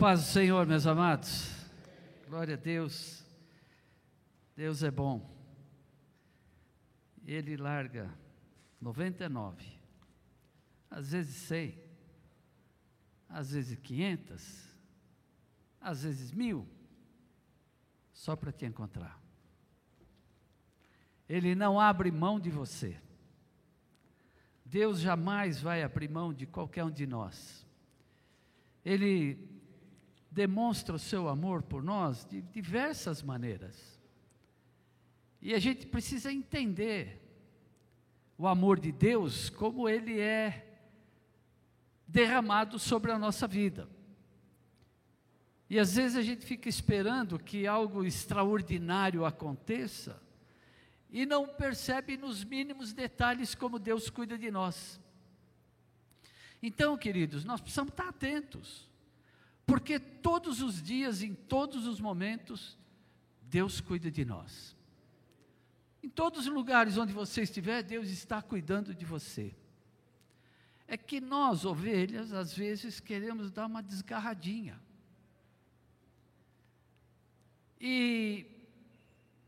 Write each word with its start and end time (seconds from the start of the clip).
paz 0.00 0.20
do 0.20 0.26
Senhor, 0.28 0.66
meus 0.66 0.86
amados. 0.86 1.54
Glória 2.26 2.54
a 2.54 2.56
Deus. 2.56 3.22
Deus 4.56 4.82
é 4.82 4.90
bom. 4.90 5.30
Ele 7.26 7.54
larga 7.54 8.10
99, 8.80 9.62
às 10.90 11.12
vezes 11.12 11.36
100, 11.36 11.78
às 13.28 13.52
vezes 13.52 13.78
500, 13.78 14.78
às 15.78 16.02
vezes 16.02 16.32
mil, 16.32 16.66
só 18.10 18.34
para 18.34 18.50
te 18.50 18.64
encontrar. 18.64 19.20
Ele 21.28 21.54
não 21.54 21.78
abre 21.78 22.10
mão 22.10 22.40
de 22.40 22.48
você. 22.48 22.98
Deus 24.64 24.98
jamais 24.98 25.60
vai 25.60 25.82
abrir 25.82 26.08
mão 26.08 26.32
de 26.32 26.46
qualquer 26.46 26.84
um 26.84 26.90
de 26.90 27.06
nós. 27.06 27.66
Ele 28.82 29.59
demonstra 30.40 30.94
o 30.94 30.98
seu 30.98 31.28
amor 31.28 31.62
por 31.62 31.82
nós 31.82 32.24
de 32.24 32.40
diversas 32.40 33.22
maneiras. 33.22 34.00
E 35.38 35.52
a 35.52 35.58
gente 35.58 35.86
precisa 35.86 36.32
entender 36.32 37.20
o 38.38 38.46
amor 38.46 38.80
de 38.80 38.90
Deus 38.90 39.50
como 39.50 39.86
ele 39.86 40.18
é 40.18 40.80
derramado 42.08 42.78
sobre 42.78 43.12
a 43.12 43.18
nossa 43.18 43.46
vida. 43.46 43.86
E 45.68 45.78
às 45.78 45.94
vezes 45.96 46.16
a 46.16 46.22
gente 46.22 46.46
fica 46.46 46.70
esperando 46.70 47.38
que 47.38 47.66
algo 47.66 48.02
extraordinário 48.02 49.26
aconteça 49.26 50.22
e 51.10 51.26
não 51.26 51.46
percebe 51.46 52.16
nos 52.16 52.42
mínimos 52.42 52.94
detalhes 52.94 53.54
como 53.54 53.78
Deus 53.78 54.08
cuida 54.08 54.38
de 54.38 54.50
nós. 54.50 54.98
Então, 56.62 56.96
queridos, 56.96 57.44
nós 57.44 57.60
precisamos 57.60 57.92
estar 57.92 58.08
atentos, 58.08 58.89
porque 59.70 60.00
todos 60.00 60.60
os 60.60 60.82
dias, 60.82 61.22
em 61.22 61.32
todos 61.32 61.86
os 61.86 62.00
momentos, 62.00 62.76
Deus 63.42 63.80
cuida 63.80 64.10
de 64.10 64.24
nós. 64.24 64.76
Em 66.02 66.08
todos 66.08 66.40
os 66.40 66.52
lugares 66.52 66.98
onde 66.98 67.12
você 67.12 67.42
estiver, 67.42 67.80
Deus 67.84 68.08
está 68.08 68.42
cuidando 68.42 68.92
de 68.92 69.04
você. 69.04 69.54
É 70.88 70.96
que 70.96 71.20
nós, 71.20 71.64
ovelhas, 71.64 72.32
às 72.32 72.52
vezes 72.52 72.98
queremos 72.98 73.52
dar 73.52 73.66
uma 73.66 73.80
desgarradinha. 73.80 74.80
E, 77.80 78.44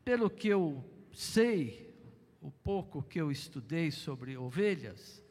pelo 0.05 0.31
que 0.31 0.47
eu 0.47 0.89
sei, 1.13 1.93
o 2.41 2.51
pouco 2.53 3.03
que 3.03 3.21
eu 3.21 3.33
estudei 3.33 3.91
sobre 3.91 4.37
ovelhas, 4.37 5.22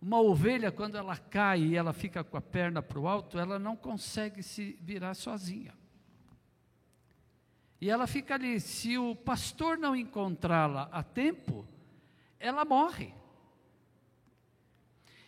uma 0.00 0.18
ovelha, 0.18 0.72
quando 0.72 0.96
ela 0.96 1.16
cai 1.16 1.60
e 1.60 1.76
ela 1.76 1.92
fica 1.92 2.24
com 2.24 2.36
a 2.36 2.40
perna 2.40 2.80
para 2.80 2.98
o 2.98 3.06
alto, 3.06 3.38
ela 3.38 3.58
não 3.58 3.76
consegue 3.76 4.42
se 4.42 4.78
virar 4.80 5.14
sozinha. 5.14 5.74
E 7.80 7.90
ela 7.90 8.06
fica 8.06 8.34
ali. 8.34 8.58
Se 8.60 8.96
o 8.96 9.14
pastor 9.14 9.76
não 9.76 9.94
encontrá-la 9.94 10.88
a 10.90 11.02
tempo, 11.02 11.68
ela 12.38 12.64
morre. 12.64 13.14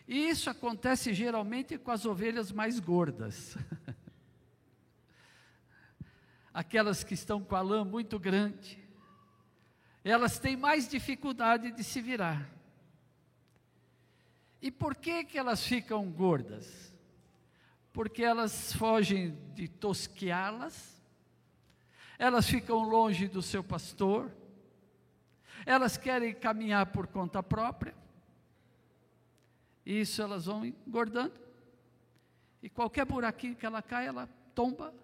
E 0.09 0.29
isso 0.29 0.49
acontece 0.49 1.13
geralmente 1.13 1.79
com 1.79 1.91
as 1.91 2.07
ovelhas 2.07 2.51
mais 2.51 2.81
gordas. 2.81 3.57
Aquelas 6.53 7.05
que 7.05 7.15
estão 7.15 7.43
com 7.43 7.57
a 7.57 7.61
lã 7.61 7.85
muito 7.85 8.19
grande. 8.19 8.79
Elas 10.05 10.39
têm 10.39 10.57
mais 10.57 10.89
dificuldade 10.89 11.73
de 11.73 11.85
se 11.85 12.01
virar. 12.01 12.62
E 14.63 14.71
por 14.71 14.95
que, 14.95 15.25
que 15.25 15.37
elas 15.37 15.67
ficam 15.67 16.09
gordas? 16.09 16.95
Porque 17.93 18.23
elas 18.23 18.73
fogem 18.73 19.37
de 19.55 19.67
tosqueá-las, 19.67 21.03
elas 22.17 22.49
ficam 22.49 22.89
longe 22.89 23.27
do 23.27 23.43
seu 23.43 23.65
pastor, 23.65 24.31
elas 25.67 25.97
querem 25.97 26.33
caminhar 26.33 26.87
por 26.87 27.09
conta 27.09 27.43
própria, 27.43 27.93
e 29.85 30.01
isso 30.01 30.23
elas 30.23 30.47
vão 30.47 30.65
engordando, 30.65 31.39
e 32.63 32.71
qualquer 32.71 33.05
buraquinho 33.05 33.57
que 33.57 33.67
ela 33.67 33.83
cai, 33.83 34.07
ela 34.07 34.29
tomba 34.55 34.95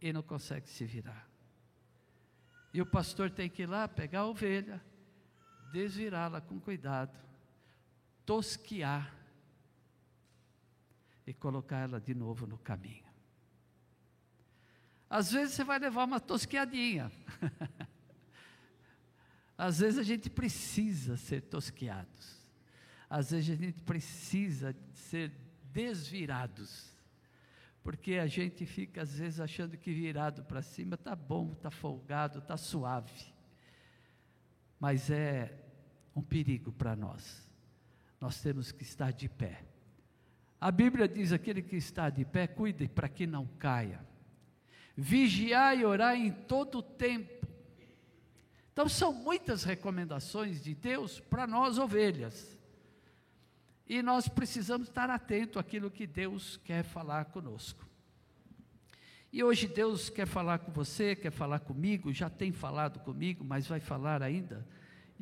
e 0.00 0.10
não 0.10 0.22
consegue 0.22 0.70
se 0.70 0.86
virar. 0.86 1.28
E 2.72 2.80
o 2.80 2.86
pastor 2.86 3.30
tem 3.30 3.50
que 3.50 3.64
ir 3.64 3.66
lá 3.66 3.86
pegar 3.86 4.20
a 4.20 4.26
ovelha, 4.26 4.82
desvirá-la 5.70 6.40
com 6.40 6.58
cuidado, 6.58 7.24
tosquiar 8.24 9.14
e 11.26 11.32
colocar 11.32 11.78
ela 11.78 12.00
de 12.00 12.14
novo 12.14 12.46
no 12.46 12.58
caminho. 12.58 13.04
Às 15.08 15.32
vezes 15.32 15.54
você 15.54 15.64
vai 15.64 15.78
levar 15.78 16.04
uma 16.04 16.20
tosquiadinha. 16.20 17.10
Às 19.56 19.78
vezes 19.78 19.98
a 19.98 20.02
gente 20.02 20.28
precisa 20.28 21.16
ser 21.16 21.42
tosquiados. 21.42 22.42
Às 23.08 23.30
vezes 23.30 23.50
a 23.50 23.54
gente 23.54 23.80
precisa 23.82 24.76
ser 24.92 25.30
desvirados. 25.72 26.92
Porque 27.82 28.14
a 28.14 28.26
gente 28.26 28.64
fica 28.64 29.02
às 29.02 29.18
vezes 29.18 29.38
achando 29.38 29.76
que 29.76 29.92
virado 29.92 30.42
para 30.44 30.62
cima 30.62 30.94
está 30.94 31.14
bom, 31.14 31.52
está 31.52 31.70
folgado, 31.70 32.38
está 32.38 32.56
suave. 32.56 33.32
Mas 34.80 35.10
é 35.10 35.62
um 36.16 36.22
perigo 36.22 36.72
para 36.72 36.96
nós 36.96 37.43
nós 38.24 38.40
temos 38.40 38.72
que 38.72 38.82
estar 38.82 39.12
de 39.12 39.28
pé. 39.28 39.62
A 40.58 40.70
Bíblia 40.70 41.06
diz: 41.06 41.30
aquele 41.30 41.60
que 41.60 41.76
está 41.76 42.08
de 42.08 42.24
pé, 42.24 42.46
cuide 42.46 42.88
para 42.88 43.06
que 43.06 43.26
não 43.26 43.46
caia. 43.58 44.00
Vigiar 44.96 45.76
e 45.76 45.84
orar 45.84 46.16
em 46.16 46.32
todo 46.32 46.78
o 46.78 46.82
tempo. 46.82 47.46
Então, 48.72 48.88
são 48.88 49.12
muitas 49.12 49.62
recomendações 49.62 50.64
de 50.64 50.74
Deus 50.74 51.20
para 51.20 51.46
nós, 51.46 51.78
ovelhas. 51.78 52.58
E 53.86 54.00
nós 54.00 54.26
precisamos 54.26 54.88
estar 54.88 55.10
atento 55.10 55.58
àquilo 55.58 55.90
que 55.90 56.06
Deus 56.06 56.58
quer 56.64 56.82
falar 56.82 57.26
conosco. 57.26 57.86
E 59.30 59.44
hoje 59.44 59.68
Deus 59.68 60.08
quer 60.08 60.26
falar 60.26 60.60
com 60.60 60.72
você, 60.72 61.14
quer 61.14 61.30
falar 61.30 61.58
comigo, 61.58 62.10
já 62.10 62.30
tem 62.30 62.52
falado 62.52 63.00
comigo, 63.00 63.44
mas 63.44 63.66
vai 63.66 63.80
falar 63.80 64.22
ainda 64.22 64.66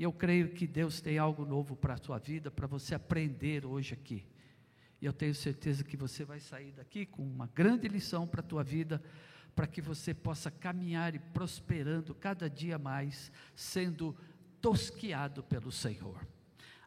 e 0.03 0.05
eu 0.05 0.13
creio 0.13 0.49
que 0.49 0.67
Deus 0.67 1.01
tem 1.01 1.17
algo 1.17 1.47
novo 1.47 1.77
para 1.77 1.95
a 1.95 1.97
sua 1.97 2.19
vida, 2.19 2.51
para 2.51 2.67
você 2.67 2.93
aprender 2.93 3.65
hoje 3.65 3.95
aqui. 3.95 4.27
E 5.01 5.07
eu 5.07 5.13
tenho 5.13 5.33
certeza 5.33 5.85
que 5.85 5.97
você 5.97 6.25
vai 6.25 6.41
sair 6.41 6.73
daqui 6.73 7.07
com 7.07 7.23
uma 7.23 7.47
grande 7.55 7.87
lição 7.87 8.27
para 8.27 8.41
a 8.41 8.43
tua 8.43 8.65
vida, 8.65 9.01
para 9.55 9.65
que 9.65 9.81
você 9.81 10.13
possa 10.13 10.51
caminhar 10.51 11.15
e 11.15 11.21
prosperando 11.21 12.17
cada 12.17 12.51
dia 12.51 12.81
mais, 12.81 13.31
sendo 13.55 14.17
tosquiado 14.61 15.41
pelo 15.41 15.71
Senhor. 15.71 16.27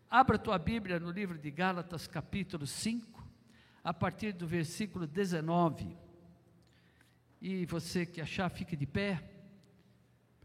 Abra 0.10 0.38
tua 0.38 0.60
Bíblia 0.60 1.00
no 1.00 1.10
livro 1.10 1.38
de 1.38 1.50
Gálatas, 1.50 2.08
capítulo 2.08 2.68
5, 2.68 3.26
a 3.82 3.94
partir 3.94 4.34
do 4.34 4.46
versículo 4.46 5.08
19. 5.08 5.98
E 7.42 7.66
você 7.66 8.06
que 8.06 8.20
achar, 8.20 8.50
fique 8.50 8.76
de 8.76 8.86
pé 8.86 9.35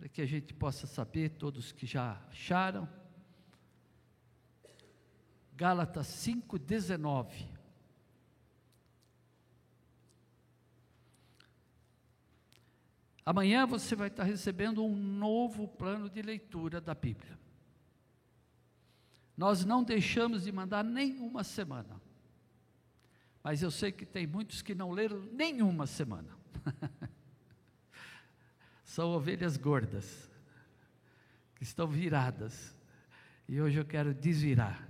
para 0.00 0.08
que 0.08 0.22
a 0.22 0.26
gente 0.26 0.54
possa 0.54 0.86
saber, 0.86 1.28
todos 1.32 1.72
que 1.72 1.84
já 1.84 2.18
acharam. 2.30 2.88
Gálatas 5.54 6.06
5,19. 6.06 7.46
Amanhã 13.26 13.66
você 13.66 13.94
vai 13.94 14.08
estar 14.08 14.24
recebendo 14.24 14.82
um 14.82 14.96
novo 14.96 15.68
plano 15.68 16.08
de 16.08 16.22
leitura 16.22 16.80
da 16.80 16.94
Bíblia. 16.94 17.38
Nós 19.36 19.66
não 19.66 19.84
deixamos 19.84 20.44
de 20.44 20.50
mandar 20.50 20.82
nenhuma 20.82 21.44
semana. 21.44 22.00
Mas 23.42 23.60
eu 23.60 23.70
sei 23.70 23.92
que 23.92 24.06
tem 24.06 24.26
muitos 24.26 24.62
que 24.62 24.74
não 24.74 24.92
leram 24.92 25.20
nenhuma 25.30 25.86
semana. 25.86 26.34
são 28.90 29.10
ovelhas 29.10 29.56
gordas, 29.56 30.28
que 31.54 31.62
estão 31.62 31.86
viradas. 31.86 32.74
E 33.48 33.60
hoje 33.60 33.78
eu 33.78 33.84
quero 33.84 34.12
desvirar. 34.12 34.84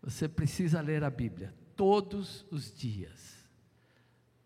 Você 0.00 0.26
precisa 0.26 0.80
ler 0.80 1.04
a 1.04 1.10
Bíblia 1.10 1.54
todos 1.76 2.46
os 2.50 2.74
dias. 2.74 3.36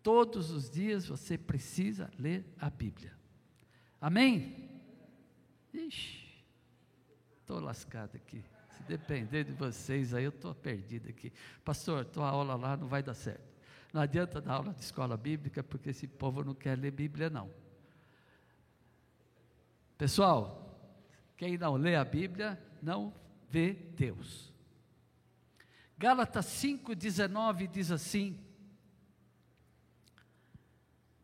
Todos 0.03 0.51
os 0.51 0.69
dias 0.69 1.07
você 1.07 1.37
precisa 1.37 2.11
ler 2.19 2.45
a 2.59 2.69
Bíblia. 2.69 3.17
Amém? 4.01 4.69
Ixi, 5.73 6.43
estou 7.39 7.61
lascado 7.61 8.17
aqui. 8.17 8.43
Se 8.75 8.83
depender 8.83 9.45
de 9.45 9.53
vocês, 9.53 10.13
aí 10.13 10.25
eu 10.25 10.31
estou 10.31 10.53
perdido 10.53 11.07
aqui. 11.07 11.31
Pastor, 11.63 12.03
tua 12.03 12.27
aula 12.27 12.55
lá 12.55 12.75
não 12.75 12.89
vai 12.89 13.01
dar 13.01 13.13
certo. 13.13 13.50
Não 13.93 14.01
adianta 14.01 14.39
dar 14.39 14.53
aula 14.53 14.73
de 14.73 14.81
escola 14.81 15.17
bíblica, 15.17 15.61
porque 15.61 15.89
esse 15.89 16.07
povo 16.07 16.43
não 16.43 16.53
quer 16.53 16.77
ler 16.77 16.91
Bíblia, 16.91 17.29
não. 17.29 17.51
Pessoal, 19.97 20.79
quem 21.35 21.57
não 21.57 21.75
lê 21.75 21.95
a 21.95 22.05
Bíblia 22.05 22.61
não 22.81 23.13
vê 23.49 23.73
Deus. 23.73 24.51
Gálatas 25.97 26.45
5,19 26.45 27.67
diz 27.67 27.91
assim: 27.91 28.39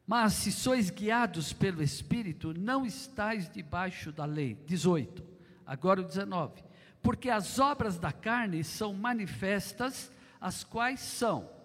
Mas 0.06 0.34
se 0.34 0.52
sois 0.52 0.90
guiados 0.90 1.54
pelo 1.54 1.81
Espírito, 1.81 2.54
não 2.54 2.86
estáis 2.86 3.50
debaixo 3.50 4.12
da 4.12 4.25
lei. 4.25 4.56
18. 4.66 5.25
Agora 5.66 6.02
o 6.02 6.04
19. 6.04 6.64
Porque 7.02 7.30
as 7.30 7.60
obras 7.60 7.98
da 7.98 8.12
carne 8.12 8.64
são 8.64 8.94
manifestas, 8.94 10.12
as 10.40 10.64
quais 10.64 11.00
são 11.00 11.56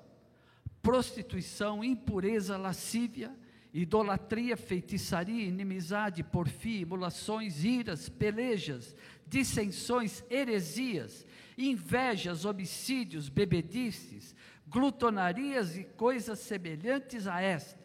prostituição, 0.83 1.85
impureza, 1.85 2.57
lascívia, 2.57 3.35
idolatria, 3.73 4.57
feitiçaria, 4.57 5.45
inimizade, 5.45 6.23
porfia, 6.23 6.83
emulações, 6.83 7.65
iras, 7.65 8.09
pelejas, 8.09 8.95
dissensões, 9.27 10.23
heresias, 10.29 11.27
invejas, 11.57 12.45
homicídios, 12.45 13.29
bebedices, 13.29 14.35
glutonarias 14.67 15.77
e 15.77 15.85
coisas 15.85 16.39
semelhantes 16.41 17.27
a 17.27 17.41
estas, 17.41 17.81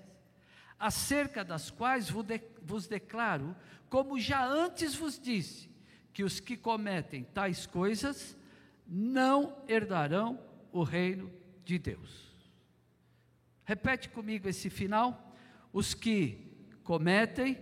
acerca 0.79 1.43
das 1.43 1.69
quais 1.69 2.09
vos 2.09 2.87
declaro, 2.87 3.55
como 3.89 4.19
já 4.19 4.45
antes 4.45 4.95
vos 4.95 5.19
disse, 5.19 5.69
que 6.13 6.23
os 6.23 6.39
que 6.39 6.57
cometem 6.57 7.23
tais 7.23 7.65
coisas 7.65 8.35
não 8.87 9.55
herdarão 9.67 10.39
o 10.71 10.83
reino 10.83 11.31
de 11.63 11.77
Deus. 11.77 12.26
Repete 13.67 14.07
comigo 14.07 14.47
esse 14.47 14.69
final. 14.69 15.35
Os 15.73 15.93
que 15.93 16.49
cometem 16.85 17.57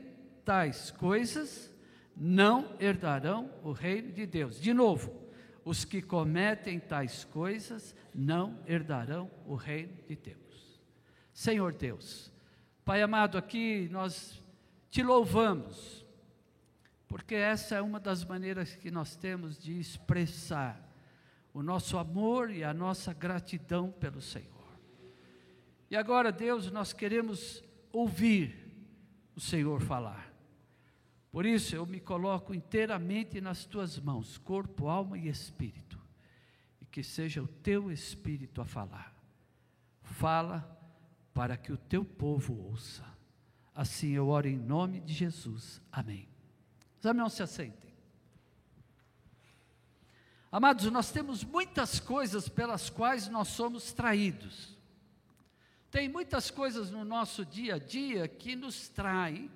tais 0.45 0.91
coisas 0.91 1.73
não 2.15 2.77
herdarão 2.79 3.51
o 3.63 3.71
reino 3.71 4.11
de 4.11 4.27
Deus. 4.27 4.61
De 4.61 4.71
novo, 4.71 5.11
os 5.63 5.83
que 5.83 6.03
cometem 6.03 6.79
tais 6.79 7.23
coisas 7.23 7.95
não 8.13 8.59
herdarão 8.67 9.31
o 9.47 9.55
reino 9.55 9.97
de 10.07 10.15
Deus. 10.15 10.79
Senhor 11.33 11.73
Deus, 11.73 12.31
Pai 12.85 13.01
amado, 13.01 13.35
aqui 13.35 13.89
nós 13.91 14.43
te 14.91 15.01
louvamos, 15.01 16.05
porque 17.07 17.33
essa 17.33 17.77
é 17.77 17.81
uma 17.81 17.99
das 17.99 18.23
maneiras 18.23 18.75
que 18.75 18.91
nós 18.91 19.15
temos 19.15 19.57
de 19.57 19.79
expressar 19.79 20.79
o 21.51 21.63
nosso 21.63 21.97
amor 21.97 22.51
e 22.51 22.63
a 22.63 22.75
nossa 22.75 23.11
gratidão 23.11 23.91
pelo 23.91 24.21
Senhor. 24.21 24.54
E 25.89 25.95
agora, 25.95 26.31
Deus, 26.31 26.71
nós 26.71 26.93
queremos 26.93 27.63
ouvir 27.91 28.65
o 29.35 29.39
Senhor 29.39 29.81
falar. 29.81 30.33
Por 31.31 31.45
isso 31.45 31.75
eu 31.75 31.85
me 31.85 31.99
coloco 31.99 32.53
inteiramente 32.53 33.41
nas 33.41 33.65
tuas 33.65 33.99
mãos, 33.99 34.37
corpo, 34.37 34.87
alma 34.87 35.17
e 35.17 35.27
espírito, 35.27 35.99
e 36.81 36.85
que 36.85 37.03
seja 37.03 37.43
o 37.43 37.47
teu 37.47 37.91
espírito 37.91 38.61
a 38.61 38.65
falar. 38.65 39.13
Fala 40.01 40.79
para 41.33 41.57
que 41.57 41.73
o 41.73 41.77
teu 41.77 42.05
povo 42.05 42.69
ouça. 42.69 43.03
Assim 43.73 44.11
eu 44.11 44.29
oro 44.29 44.47
em 44.47 44.55
nome 44.55 45.01
de 45.01 45.13
Jesus. 45.13 45.81
Amém. 45.91 46.29
Os 46.97 47.03
irmãos 47.03 47.33
se 47.33 47.43
assentem. 47.43 47.93
Amados, 50.49 50.89
nós 50.89 51.11
temos 51.11 51.43
muitas 51.43 51.99
coisas 51.99 52.47
pelas 52.47 52.89
quais 52.89 53.27
nós 53.27 53.49
somos 53.49 53.91
traídos. 53.91 54.74
Tem 55.95 56.09
muitas 56.09 56.51
coisas 56.51 56.91
no 56.91 57.05
nosso 57.05 57.45
dia 57.45 57.75
a 57.75 57.79
dia 57.79 58.27
que 58.27 58.53
nos 58.53 58.89
traem 58.89 59.49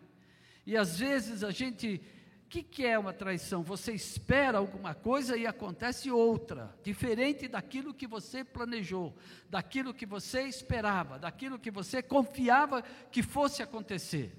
e 0.65 0.77
às 0.77 0.97
vezes 0.97 1.43
a 1.43 1.51
gente, 1.51 2.01
o 2.45 2.47
que, 2.47 2.63
que 2.63 2.85
é 2.85 2.97
uma 2.97 3.11
traição? 3.11 3.61
Você 3.61 3.91
espera 3.91 4.57
alguma 4.57 4.95
coisa 4.95 5.35
e 5.35 5.45
acontece 5.45 6.09
outra, 6.09 6.73
diferente 6.81 7.45
daquilo 7.45 7.93
que 7.93 8.07
você 8.07 8.41
planejou, 8.41 9.13
daquilo 9.49 9.93
que 9.93 10.05
você 10.05 10.43
esperava, 10.43 11.19
daquilo 11.19 11.59
que 11.59 11.69
você 11.69 12.01
confiava 12.01 12.83
que 13.11 13.21
fosse 13.21 13.61
acontecer. 13.61 14.33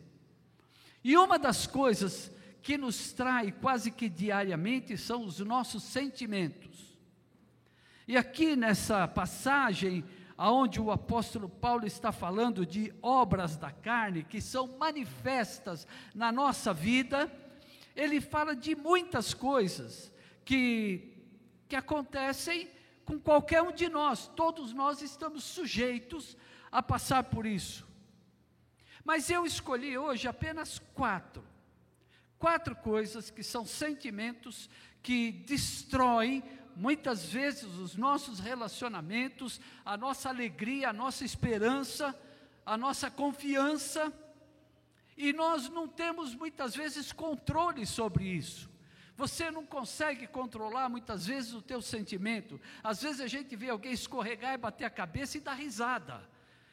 E 1.05 1.19
uma 1.19 1.38
das 1.38 1.67
coisas 1.67 2.32
que 2.62 2.79
nos 2.79 3.12
trai 3.12 3.52
quase 3.52 3.91
que 3.91 4.08
diariamente 4.08 4.97
são 4.97 5.26
os 5.26 5.38
nossos 5.41 5.82
sentimentos. 5.82 6.99
E 8.08 8.17
aqui 8.17 8.56
nessa 8.56 9.06
passagem, 9.06 10.02
aonde 10.40 10.81
o 10.81 10.90
apóstolo 10.90 11.50
Paulo 11.50 11.87
está 11.87 12.10
falando 12.10 12.64
de 12.64 12.94
obras 13.02 13.58
da 13.58 13.70
carne 13.70 14.25
que 14.25 14.40
são 14.40 14.66
manifestas 14.78 15.87
na 16.14 16.32
nossa 16.32 16.72
vida, 16.72 17.31
ele 17.94 18.22
fala 18.22 18.56
de 18.56 18.75
muitas 18.75 19.34
coisas 19.34 20.10
que, 20.42 21.12
que 21.69 21.76
acontecem 21.76 22.70
com 23.04 23.20
qualquer 23.20 23.60
um 23.60 23.70
de 23.70 23.90
nós, 23.90 24.28
todos 24.28 24.72
nós 24.72 25.02
estamos 25.02 25.44
sujeitos 25.44 26.38
a 26.72 26.82
passar 26.82 27.25
por 27.25 27.44
isso. 27.44 27.87
Mas 29.04 29.28
eu 29.28 29.44
escolhi 29.44 29.98
hoje 29.98 30.26
apenas 30.26 30.78
quatro. 30.94 31.44
Quatro 32.38 32.75
coisas 32.76 33.28
que 33.28 33.42
são 33.42 33.66
sentimentos 33.66 34.70
que 35.02 35.32
destroem 35.32 36.42
muitas 36.76 37.25
vezes 37.25 37.64
os 37.64 37.96
nossos 37.96 38.40
relacionamentos, 38.40 39.61
a 39.84 39.96
nossa 39.96 40.28
alegria, 40.28 40.90
a 40.90 40.93
nossa 40.93 41.25
esperança, 41.25 42.19
a 42.64 42.76
nossa 42.76 43.11
confiança, 43.11 44.12
e 45.17 45.32
nós 45.32 45.69
não 45.69 45.87
temos 45.87 46.34
muitas 46.34 46.75
vezes 46.75 47.12
controle 47.12 47.84
sobre 47.84 48.25
isso. 48.25 48.70
Você 49.17 49.50
não 49.50 49.67
consegue 49.67 50.26
controlar 50.26 50.88
muitas 50.88 51.26
vezes 51.26 51.52
o 51.52 51.61
teu 51.61 51.82
sentimento. 51.82 52.58
Às 52.82 53.02
vezes 53.02 53.20
a 53.20 53.26
gente 53.26 53.55
vê 53.55 53.69
alguém 53.69 53.93
escorregar 53.93 54.55
e 54.55 54.56
bater 54.56 54.87
a 54.87 54.90
cabeça 54.90 55.37
e 55.37 55.40
dar 55.43 55.52
risada. 55.52 56.26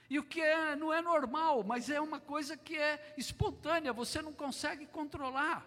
E 0.10 0.18
o 0.18 0.24
que 0.24 0.40
é, 0.40 0.74
não 0.74 0.94
é 0.94 1.02
normal, 1.02 1.64
mas 1.64 1.90
é 1.90 2.00
uma 2.00 2.22
coisa 2.22 2.56
que 2.56 2.78
é 2.78 3.14
espontânea, 3.18 3.92
você 3.92 4.22
não 4.22 4.32
consegue 4.32 4.86
controlar. 4.86 5.66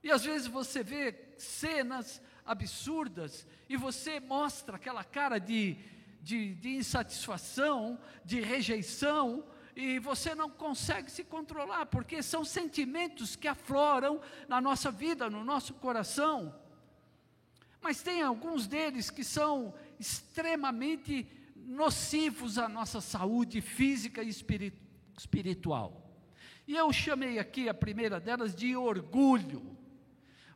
E 0.00 0.12
às 0.12 0.24
vezes 0.24 0.46
você 0.46 0.84
vê 0.84 1.12
cenas 1.36 2.22
absurdas 2.48 3.46
e 3.68 3.76
você 3.76 4.18
mostra 4.18 4.76
aquela 4.76 5.04
cara 5.04 5.38
de, 5.38 5.76
de, 6.22 6.54
de 6.54 6.70
insatisfação, 6.70 7.98
de 8.24 8.40
rejeição, 8.40 9.44
e 9.76 10.00
você 10.00 10.34
não 10.34 10.50
consegue 10.50 11.08
se 11.08 11.22
controlar, 11.22 11.86
porque 11.86 12.20
são 12.20 12.44
sentimentos 12.44 13.36
que 13.36 13.46
afloram 13.46 14.20
na 14.48 14.60
nossa 14.60 14.90
vida, 14.90 15.30
no 15.30 15.44
nosso 15.44 15.74
coração. 15.74 16.52
Mas 17.80 18.02
tem 18.02 18.22
alguns 18.22 18.66
deles 18.66 19.08
que 19.08 19.22
são 19.22 19.72
extremamente 20.00 21.28
nocivos 21.54 22.58
à 22.58 22.68
nossa 22.68 23.00
saúde 23.00 23.60
física 23.60 24.20
e 24.20 24.30
espiritual. 25.16 26.08
E 26.66 26.74
eu 26.74 26.92
chamei 26.92 27.38
aqui 27.38 27.68
a 27.68 27.74
primeira 27.74 28.18
delas 28.18 28.54
de 28.54 28.74
orgulho. 28.74 29.77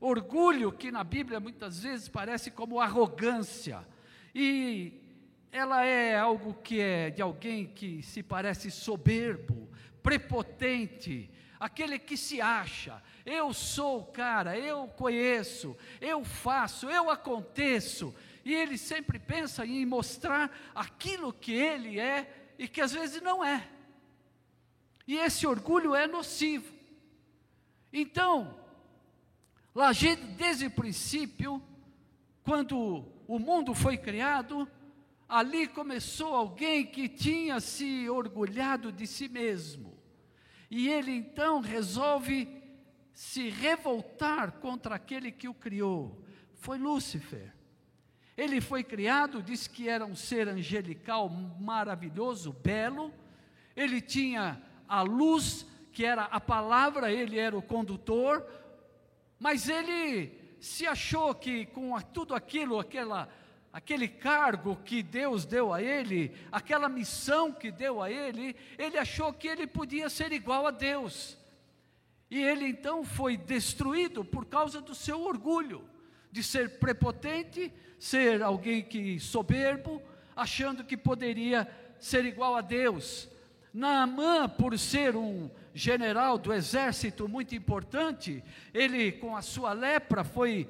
Orgulho, 0.02 0.72
que 0.72 0.90
na 0.90 1.04
Bíblia 1.04 1.38
muitas 1.38 1.84
vezes 1.84 2.08
parece 2.08 2.50
como 2.50 2.80
arrogância, 2.80 3.86
e 4.34 5.00
ela 5.52 5.84
é 5.84 6.18
algo 6.18 6.54
que 6.54 6.80
é 6.80 7.08
de 7.08 7.22
alguém 7.22 7.68
que 7.68 8.02
se 8.02 8.20
parece 8.20 8.68
soberbo, 8.68 9.70
prepotente, 10.02 11.30
aquele 11.60 12.00
que 12.00 12.16
se 12.16 12.40
acha, 12.40 13.00
eu 13.24 13.54
sou 13.54 14.00
o 14.00 14.06
cara, 14.06 14.58
eu 14.58 14.88
conheço, 14.88 15.76
eu 16.00 16.24
faço, 16.24 16.90
eu 16.90 17.08
aconteço, 17.08 18.12
e 18.44 18.52
ele 18.52 18.76
sempre 18.76 19.20
pensa 19.20 19.64
em 19.64 19.86
mostrar 19.86 20.50
aquilo 20.74 21.32
que 21.32 21.52
ele 21.52 22.00
é 22.00 22.50
e 22.58 22.66
que 22.66 22.80
às 22.80 22.90
vezes 22.90 23.22
não 23.22 23.44
é. 23.44 23.68
E 25.06 25.16
esse 25.16 25.46
orgulho 25.46 25.94
é 25.94 26.08
nocivo. 26.08 26.74
Então, 27.92 28.61
Lá, 29.74 29.90
desde 30.36 30.66
o 30.66 30.70
princípio, 30.70 31.62
quando 32.42 33.06
o 33.26 33.38
mundo 33.38 33.74
foi 33.74 33.96
criado, 33.96 34.68
ali 35.26 35.66
começou 35.66 36.34
alguém 36.34 36.84
que 36.84 37.08
tinha 37.08 37.58
se 37.58 38.08
orgulhado 38.10 38.92
de 38.92 39.06
si 39.06 39.28
mesmo. 39.28 39.96
E 40.70 40.88
ele 40.88 41.12
então 41.12 41.60
resolve 41.60 42.48
se 43.14 43.48
revoltar 43.48 44.52
contra 44.52 44.96
aquele 44.96 45.32
que 45.32 45.48
o 45.48 45.54
criou. 45.54 46.22
Foi 46.54 46.76
Lúcifer. 46.78 47.52
Ele 48.36 48.60
foi 48.60 48.82
criado, 48.82 49.42
diz 49.42 49.66
que 49.66 49.88
era 49.88 50.04
um 50.04 50.16
ser 50.16 50.48
angelical 50.48 51.28
maravilhoso, 51.28 52.52
belo. 52.52 53.12
Ele 53.76 54.00
tinha 54.00 54.62
a 54.88 55.02
luz, 55.02 55.66
que 55.92 56.04
era 56.04 56.24
a 56.24 56.40
palavra, 56.40 57.12
ele 57.12 57.38
era 57.38 57.56
o 57.56 57.62
condutor 57.62 58.46
mas 59.42 59.68
ele 59.68 60.32
se 60.60 60.86
achou 60.86 61.34
que 61.34 61.66
com 61.66 62.00
tudo 62.00 62.32
aquilo, 62.32 62.78
aquela, 62.78 63.28
aquele 63.72 64.06
cargo 64.06 64.76
que 64.84 65.02
Deus 65.02 65.44
deu 65.44 65.74
a 65.74 65.82
ele, 65.82 66.32
aquela 66.52 66.88
missão 66.88 67.50
que 67.50 67.72
deu 67.72 68.00
a 68.00 68.08
ele, 68.08 68.54
ele 68.78 68.96
achou 68.96 69.32
que 69.32 69.48
ele 69.48 69.66
podia 69.66 70.08
ser 70.08 70.30
igual 70.30 70.64
a 70.64 70.70
Deus. 70.70 71.36
E 72.30 72.40
ele 72.40 72.68
então 72.68 73.02
foi 73.02 73.36
destruído 73.36 74.24
por 74.24 74.46
causa 74.46 74.80
do 74.80 74.94
seu 74.94 75.20
orgulho, 75.22 75.82
de 76.30 76.40
ser 76.40 76.78
prepotente, 76.78 77.72
ser 77.98 78.44
alguém 78.44 78.80
que 78.80 79.18
soberbo, 79.18 80.00
achando 80.36 80.84
que 80.84 80.96
poderia 80.96 81.68
ser 81.98 82.24
igual 82.24 82.54
a 82.54 82.60
Deus. 82.60 83.28
Naamã, 83.74 84.48
por 84.48 84.78
ser 84.78 85.16
um 85.16 85.50
general 85.74 86.38
do 86.38 86.52
exército 86.52 87.28
muito 87.28 87.54
importante, 87.54 88.42
ele, 88.72 89.12
com 89.12 89.36
a 89.36 89.42
sua 89.42 89.72
lepra, 89.72 90.24
foi 90.24 90.68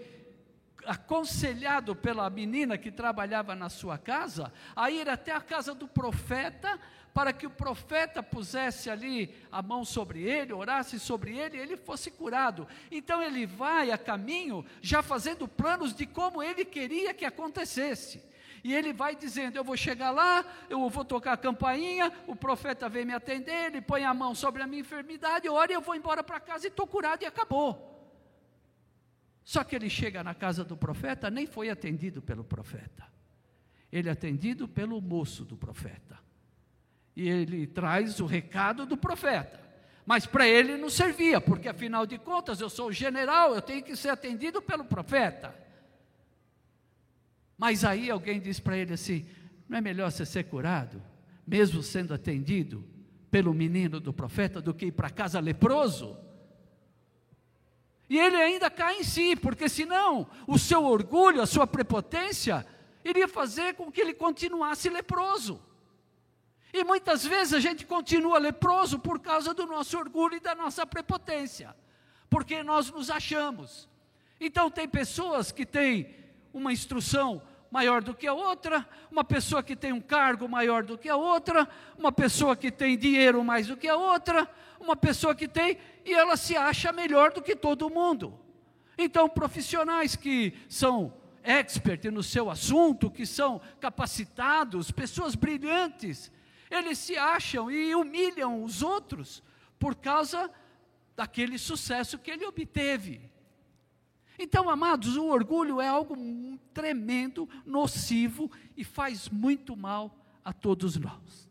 aconselhado 0.85 1.95
pela 1.95 2.29
menina 2.29 2.77
que 2.77 2.91
trabalhava 2.91 3.55
na 3.55 3.69
sua 3.69 3.99
casa 3.99 4.53
a 4.75 4.91
ir 4.91 5.09
até 5.09 5.33
a 5.33 5.41
casa 5.41 5.75
do 5.75 5.87
profeta 5.87 6.79
para 7.15 7.33
que 7.33 7.47
o 7.47 7.51
profeta 7.51 8.23
pusesse 8.23 8.89
ali 8.89 9.35
a 9.51 9.61
mão 9.61 9.85
sobre 9.85 10.23
ele, 10.23 10.53
orasse 10.53 10.99
sobre 10.99 11.37
ele 11.37 11.59
e 11.59 11.61
ele 11.61 11.77
fosse 11.77 12.11
curado. 12.11 12.67
Então 12.91 13.23
ele 13.23 13.47
vai 13.47 13.91
a 13.91 13.99
caminho 13.99 14.65
já 14.81 15.03
fazendo 15.03 15.47
planos 15.47 15.95
de 15.95 16.07
como 16.07 16.43
ele 16.43 16.65
queria 16.65 17.13
que 17.13 17.25
acontecesse. 17.25 18.23
E 18.65 18.75
ele 18.75 18.93
vai 18.93 19.17
dizendo: 19.17 19.57
Eu 19.57 19.65
vou 19.65 19.77
chegar 19.77 20.11
lá, 20.11 20.45
eu 20.71 20.89
vou 20.89 21.05
tocar 21.05 21.33
a 21.33 21.37
campainha, 21.37 22.13
o 22.27 22.37
profeta 22.37 22.89
vem 22.89 23.05
me 23.05 23.13
atender, 23.13 23.67
ele 23.67 23.81
põe 23.81 24.05
a 24.05 24.15
mão 24.15 24.35
sobre 24.35 24.63
a 24.63 24.67
minha 24.67 24.81
enfermidade, 24.81 25.49
ora, 25.49 25.73
eu 25.73 25.81
vou 25.81 25.95
embora 25.95 26.23
para 26.23 26.39
casa 26.39 26.67
e 26.67 26.69
estou 26.69 26.87
curado 26.87 27.23
e 27.23 27.27
acabou. 27.27 27.91
Só 29.45 29.65
que 29.65 29.75
ele 29.75 29.91
chega 29.91 30.23
na 30.23 30.35
casa 30.35 30.65
do 30.65 30.77
profeta, 30.77 31.29
nem 31.31 31.47
foi 31.47 31.69
atendido 31.69 32.23
pelo 32.23 32.45
profeta. 32.45 33.11
Ele 33.91 34.09
é 34.09 34.13
atendido 34.13 34.69
pelo 34.69 35.01
moço 35.01 35.45
do 35.45 35.57
profeta. 35.57 36.19
E 37.15 37.29
ele 37.29 37.67
traz 37.67 38.21
o 38.21 38.27
recado 38.27 38.87
do 38.87 38.97
profeta. 38.97 39.61
Mas 40.07 40.27
para 40.27 40.47
ele 40.47 40.77
não 40.77 40.89
servia, 40.89 41.41
porque 41.41 41.69
afinal 41.69 42.07
de 42.07 42.19
contas 42.19 42.61
eu 42.61 42.71
sou 42.71 42.91
general, 42.91 43.55
eu 43.55 43.63
tenho 43.63 43.83
que 43.83 43.95
ser 43.97 44.09
atendido 44.09 44.63
pelo 44.63 44.85
profeta. 44.85 45.55
Mas 47.57 47.85
aí 47.85 48.11
alguém 48.11 48.41
diz 48.41 48.59
para 48.59 48.77
ele 48.77 48.95
assim: 48.95 49.27
não 49.69 49.79
é 49.79 49.81
melhor 49.81 50.11
você 50.11 50.27
ser 50.27 50.45
curado, 50.45 51.03
mesmo 51.47 51.83
sendo 51.83 52.13
atendido 52.13 52.85
pelo 53.31 53.55
menino 53.55 53.99
do 53.99 54.13
profeta, 54.13 54.61
do 54.61 54.75
que 54.75 54.87
ir 54.87 54.93
para 54.93 55.11
casa 55.11 55.41
leproso? 55.41 56.19
E 58.09 58.19
ele 58.19 58.37
ainda 58.37 58.71
cai 58.71 58.99
em 58.99 59.05
si, 59.05 59.35
porque 59.35 59.69
senão 59.69 60.29
o 60.47 60.59
seu 60.59 60.85
orgulho, 60.85 61.41
a 61.41 61.47
sua 61.47 61.67
prepotência, 61.67 62.67
iria 63.03 63.27
fazer 63.27 63.75
com 63.75 63.91
que 63.91 64.01
ele 64.03 64.13
continuasse 64.13 64.91
leproso. 64.91 65.63
E 66.73 66.85
muitas 66.85 67.25
vezes 67.25 67.55
a 67.55 67.61
gente 67.61 67.87
continua 67.87 68.39
leproso 68.39 68.99
por 68.99 69.19
causa 69.19 69.53
do 69.53 69.67
nosso 69.67 69.99
orgulho 69.99 70.37
e 70.37 70.41
da 70.41 70.55
nossa 70.55 70.87
prepotência, 70.87 71.75
porque 72.29 72.63
nós 72.63 72.91
nos 72.91 73.11
achamos. 73.11 73.89
Então, 74.41 74.71
tem 74.71 74.89
pessoas 74.89 75.53
que 75.53 75.65
têm 75.65 76.22
uma 76.53 76.73
instrução 76.73 77.43
maior 77.71 78.03
do 78.03 78.15
que 78.15 78.27
a 78.27 78.35
outra, 78.35 78.87
uma 79.11 79.25
pessoa 79.25 79.63
que 79.63 79.75
tem 79.75 79.93
um 79.93 80.01
cargo 80.01 80.47
maior 80.47 80.83
do 80.83 80.99
que 80.99 81.09
a 81.09 81.17
outra, 81.17 81.67
uma 81.97 82.13
pessoa 82.13 82.55
que 82.55 82.71
tem 82.71 82.99
dinheiro 82.99 83.43
mais 83.43 83.67
do 83.67 83.77
que 83.77 83.89
a 83.89 83.97
outra, 83.97 84.47
uma 84.79 84.95
pessoa 84.95 85.35
que 85.35 85.49
tem, 85.49 85.79
e 86.05 86.13
ela 86.13 86.37
se 86.37 86.55
acha 86.55 86.93
melhor 86.93 87.33
do 87.33 87.41
que 87.41 87.57
todo 87.57 87.89
mundo. 87.89 88.39
Então, 88.99 89.27
profissionais 89.27 90.15
que 90.15 90.53
são 90.69 91.15
expert 91.43 92.05
no 92.11 92.23
seu 92.23 92.51
assunto, 92.51 93.11
que 93.11 93.25
são 93.25 93.61
capacitados, 93.81 94.91
pessoas 94.91 95.35
brilhantes, 95.35 96.31
eles 96.71 96.99
se 96.99 97.17
acham 97.17 97.71
e 97.71 97.95
humilham 97.95 98.63
os 98.63 98.83
outros 98.83 99.43
por 99.79 99.95
causa 99.95 100.51
daquele 101.17 101.59
sucesso 101.59 102.19
que 102.19 102.31
ele 102.31 102.45
obteve. 102.45 103.32
Então, 104.43 104.69
amados, 104.69 105.17
o 105.17 105.27
orgulho 105.27 105.81
é 105.81 105.87
algo 105.87 106.17
tremendo, 106.75 107.49
nocivo 107.65 108.51
e 108.77 108.83
faz 108.83 109.29
muito 109.29 109.77
mal 109.77 110.19
a 110.45 110.53
todos 110.53 110.97
nós. 110.97 111.49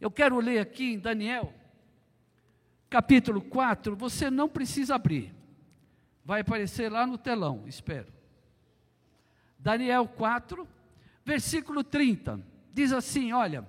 Eu 0.00 0.10
quero 0.10 0.40
ler 0.40 0.58
aqui 0.58 0.94
em 0.94 0.98
Daniel, 0.98 1.52
capítulo 2.88 3.42
4, 3.42 3.94
você 3.94 4.30
não 4.30 4.48
precisa 4.48 4.94
abrir, 4.94 5.34
vai 6.24 6.40
aparecer 6.40 6.90
lá 6.90 7.06
no 7.06 7.18
telão, 7.18 7.64
espero. 7.66 8.10
Daniel 9.58 10.08
4, 10.08 10.66
versículo 11.26 11.84
30, 11.84 12.40
diz 12.72 12.94
assim: 12.94 13.30
Olha, 13.34 13.68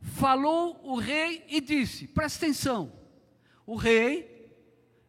falou 0.00 0.80
o 0.82 0.96
rei 0.96 1.44
e 1.48 1.60
disse, 1.60 2.08
presta 2.08 2.44
atenção, 2.44 2.92
o 3.64 3.76
rei 3.76 4.31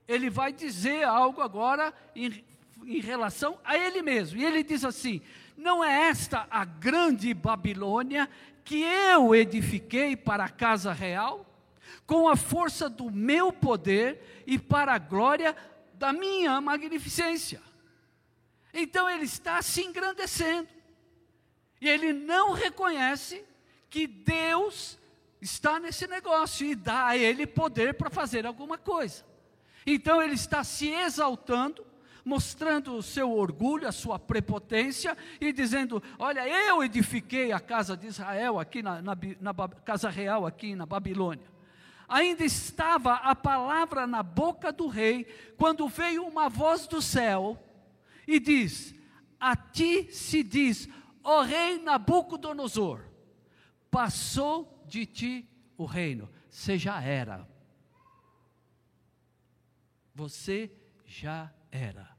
ele 0.07 0.29
vai 0.29 0.51
dizer 0.51 1.03
algo 1.03 1.41
agora 1.41 1.93
em, 2.15 2.43
em 2.85 2.99
relação 2.99 3.59
a 3.63 3.77
ele 3.77 4.01
mesmo. 4.01 4.37
E 4.37 4.45
ele 4.45 4.63
diz 4.63 4.83
assim: 4.83 5.21
Não 5.57 5.83
é 5.83 6.09
esta 6.09 6.47
a 6.49 6.65
grande 6.65 7.33
Babilônia 7.33 8.29
que 8.63 8.81
eu 8.81 9.35
edifiquei 9.35 10.15
para 10.15 10.45
a 10.45 10.49
casa 10.49 10.93
real, 10.93 11.45
com 12.05 12.27
a 12.27 12.35
força 12.35 12.89
do 12.89 13.11
meu 13.11 13.51
poder 13.51 14.43
e 14.45 14.57
para 14.57 14.93
a 14.93 14.99
glória 14.99 15.55
da 15.93 16.11
minha 16.13 16.59
magnificência. 16.59 17.61
Então 18.73 19.09
ele 19.09 19.25
está 19.25 19.61
se 19.61 19.81
engrandecendo. 19.83 20.67
E 21.79 21.87
ele 21.87 22.13
não 22.13 22.53
reconhece 22.53 23.43
que 23.89 24.07
Deus 24.07 24.97
está 25.41 25.79
nesse 25.79 26.07
negócio 26.07 26.65
e 26.65 26.73
dá 26.73 27.07
a 27.07 27.17
ele 27.17 27.45
poder 27.45 27.93
para 27.93 28.09
fazer 28.09 28.45
alguma 28.45 28.77
coisa. 28.77 29.23
Então 29.85 30.21
ele 30.21 30.35
está 30.35 30.63
se 30.63 30.89
exaltando, 30.89 31.85
mostrando 32.23 32.95
o 32.95 33.03
seu 33.03 33.31
orgulho, 33.31 33.87
a 33.87 33.91
sua 33.91 34.17
prepotência 34.17 35.17
e 35.39 35.51
dizendo: 35.51 36.01
Olha, 36.17 36.47
eu 36.47 36.83
edifiquei 36.83 37.51
a 37.51 37.59
casa 37.59 37.97
de 37.97 38.07
Israel 38.07 38.59
aqui 38.59 38.81
na, 38.81 39.01
na, 39.01 39.17
na 39.41 39.53
casa 39.83 40.09
real 40.09 40.45
aqui 40.45 40.75
na 40.75 40.85
Babilônia. 40.85 41.51
Ainda 42.07 42.43
estava 42.43 43.15
a 43.15 43.35
palavra 43.35 44.05
na 44.05 44.21
boca 44.21 44.71
do 44.71 44.87
rei 44.87 45.25
quando 45.57 45.87
veio 45.87 46.25
uma 46.25 46.49
voz 46.49 46.87
do 46.87 47.01
céu 47.01 47.61
e 48.27 48.39
diz: 48.39 48.95
A 49.39 49.55
ti 49.55 50.11
se 50.11 50.43
diz, 50.43 50.87
ó 51.23 51.41
rei 51.41 51.79
Nabucodonosor, 51.79 53.01
passou 53.89 54.83
de 54.87 55.05
ti 55.05 55.49
o 55.77 55.85
reino, 55.85 56.29
você 56.49 56.77
já 56.77 57.01
era 57.01 57.47
você 60.13 60.71
já 61.05 61.51
era, 61.71 62.09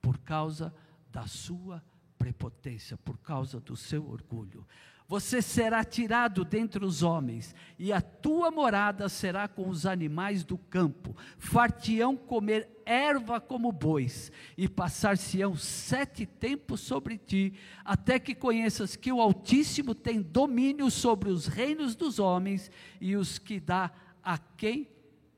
por 0.00 0.18
causa 0.18 0.74
da 1.10 1.26
sua 1.26 1.82
prepotência, 2.18 2.96
por 2.96 3.18
causa 3.18 3.60
do 3.60 3.76
seu 3.76 4.08
orgulho. 4.08 4.66
Você 5.06 5.42
será 5.42 5.84
tirado 5.84 6.46
dentre 6.46 6.82
os 6.82 7.02
homens, 7.02 7.54
e 7.78 7.92
a 7.92 8.00
tua 8.00 8.50
morada 8.50 9.06
será 9.10 9.46
com 9.46 9.68
os 9.68 9.84
animais 9.84 10.42
do 10.42 10.56
campo. 10.56 11.14
Fartião 11.38 12.16
comer 12.16 12.80
erva 12.86 13.38
como 13.38 13.70
bois, 13.70 14.32
e 14.56 14.66
passar-se-ão 14.66 15.54
sete 15.54 16.24
tempos 16.24 16.80
sobre 16.80 17.18
ti, 17.18 17.52
até 17.84 18.18
que 18.18 18.34
conheças 18.34 18.96
que 18.96 19.12
o 19.12 19.20
Altíssimo 19.20 19.94
tem 19.94 20.22
domínio 20.22 20.90
sobre 20.90 21.28
os 21.28 21.46
reinos 21.46 21.94
dos 21.94 22.18
homens 22.18 22.70
e 22.98 23.14
os 23.14 23.38
que 23.38 23.60
dá 23.60 23.90
a 24.22 24.38
quem 24.38 24.88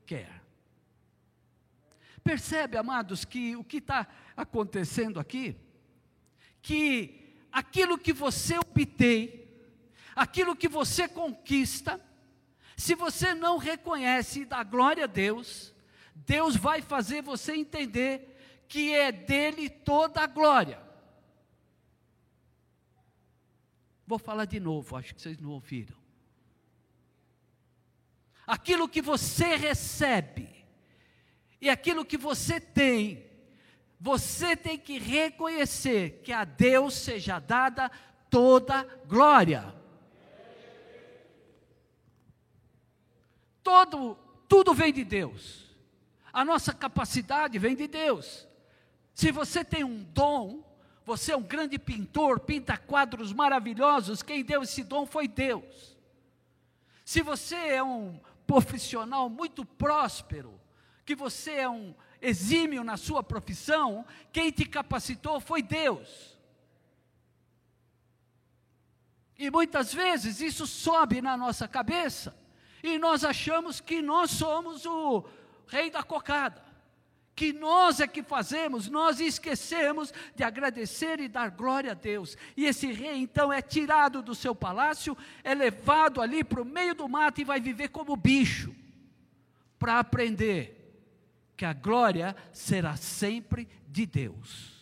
quer. 0.05 0.36
Percebe, 2.27 2.77
amados, 2.77 3.23
que 3.23 3.55
o 3.55 3.63
que 3.63 3.77
está 3.77 4.05
acontecendo 4.35 5.17
aqui? 5.17 5.55
Que 6.61 7.37
aquilo 7.49 7.97
que 7.97 8.11
você 8.11 8.59
obtém, 8.59 9.47
aquilo 10.13 10.53
que 10.53 10.67
você 10.67 11.07
conquista, 11.07 12.01
se 12.75 12.95
você 12.95 13.33
não 13.33 13.57
reconhece 13.57 14.43
da 14.43 14.61
glória 14.61 15.05
a 15.05 15.07
Deus, 15.07 15.73
Deus 16.13 16.57
vai 16.57 16.81
fazer 16.81 17.21
você 17.21 17.55
entender 17.55 18.65
que 18.67 18.93
é 18.93 19.09
dele 19.09 19.69
toda 19.69 20.19
a 20.19 20.27
glória. 20.27 20.81
Vou 24.05 24.19
falar 24.19 24.43
de 24.43 24.59
novo, 24.59 24.97
acho 24.97 25.15
que 25.15 25.21
vocês 25.21 25.37
não 25.37 25.51
ouviram. 25.51 25.95
Aquilo 28.45 28.89
que 28.89 29.01
você 29.01 29.55
recebe, 29.55 30.56
e 31.59 31.69
aquilo 31.69 32.05
que 32.05 32.17
você 32.17 32.59
tem, 32.59 33.25
você 33.99 34.55
tem 34.55 34.77
que 34.77 34.99
reconhecer 34.99 36.21
que 36.23 36.31
a 36.31 36.43
Deus 36.43 36.93
seja 36.93 37.39
dada 37.39 37.89
toda 38.29 38.83
glória. 39.07 39.73
Todo, 43.63 44.15
tudo 44.47 44.73
vem 44.73 44.93
de 44.93 45.03
Deus. 45.03 45.65
A 46.31 46.45
nossa 46.45 46.73
capacidade 46.73 47.57
vem 47.57 47.75
de 47.75 47.87
Deus. 47.87 48.47
Se 49.13 49.31
você 49.31 49.65
tem 49.65 49.83
um 49.83 50.03
dom, 50.03 50.63
você 51.03 51.31
é 51.31 51.37
um 51.37 51.41
grande 51.41 51.79
pintor, 51.79 52.39
pinta 52.39 52.77
quadros 52.77 53.33
maravilhosos, 53.33 54.21
quem 54.21 54.43
deu 54.43 54.61
esse 54.61 54.83
dom 54.83 55.05
foi 55.05 55.27
Deus. 55.27 55.97
Se 57.03 57.21
você 57.21 57.55
é 57.55 57.81
um 57.81 58.19
profissional 58.45 59.29
muito 59.29 59.65
próspero, 59.65 60.56
que 61.07 61.15
você 61.15 61.51
é 61.51 61.69
um 61.69 61.95
exímio 62.21 62.83
na 62.83 62.97
sua 62.97 63.23
profissão, 63.23 64.05
quem 64.33 64.51
te 64.51 64.65
capacitou 64.65 65.39
foi 65.39 65.61
Deus. 65.61 66.37
E 69.37 69.49
muitas 69.49 69.93
vezes 69.93 70.41
isso 70.41 70.67
sobe 70.67 71.21
na 71.21 71.37
nossa 71.37 71.65
cabeça 71.65 72.37
e 72.83 72.99
nós 72.99 73.23
achamos 73.23 73.79
que 73.79 74.01
nós 74.01 74.31
somos 74.31 74.85
o 74.85 75.23
rei 75.67 75.89
da 75.89 76.03
cocada, 76.03 76.61
que 77.33 77.53
nós 77.53 78.01
é 78.01 78.07
que 78.07 78.21
fazemos, 78.21 78.89
nós 78.89 79.21
esquecemos 79.21 80.13
de 80.35 80.43
agradecer 80.43 81.21
e 81.21 81.29
dar 81.29 81.51
glória 81.51 81.91
a 81.91 81.95
Deus. 81.95 82.35
E 82.57 82.65
esse 82.65 82.91
rei 82.91 83.15
então 83.15 83.53
é 83.53 83.61
tirado 83.61 84.21
do 84.21 84.35
seu 84.35 84.53
palácio, 84.53 85.17
é 85.41 85.53
levado 85.53 86.21
ali 86.21 86.43
para 86.43 86.61
o 86.61 86.65
meio 86.65 86.93
do 86.93 87.07
mato 87.07 87.39
e 87.39 87.45
vai 87.45 87.61
viver 87.61 87.87
como 87.89 88.17
bicho, 88.17 88.75
para 89.79 89.99
aprender 89.99 90.76
que 91.57 91.65
a 91.65 91.73
glória 91.73 92.35
será 92.53 92.95
sempre 92.95 93.67
de 93.89 94.05
Deus. 94.05 94.77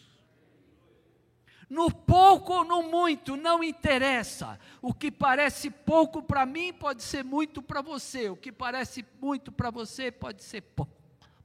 No 1.70 1.90
pouco 1.90 2.54
ou 2.54 2.64
no 2.64 2.84
muito, 2.84 3.36
não 3.36 3.64
interessa. 3.64 4.60
O 4.82 4.94
que 4.94 5.10
parece 5.10 5.70
pouco 5.72 6.22
para 6.22 6.46
mim 6.46 6.72
pode 6.74 7.02
ser 7.02 7.24
muito 7.24 7.62
para 7.62 7.82
você. 7.82 8.30
O 8.30 8.36
que 8.36 8.52
parece 8.52 9.04
muito 9.20 9.52
para 9.52 9.72
você 9.72 10.12
pode 10.12 10.44
ser 10.44 10.64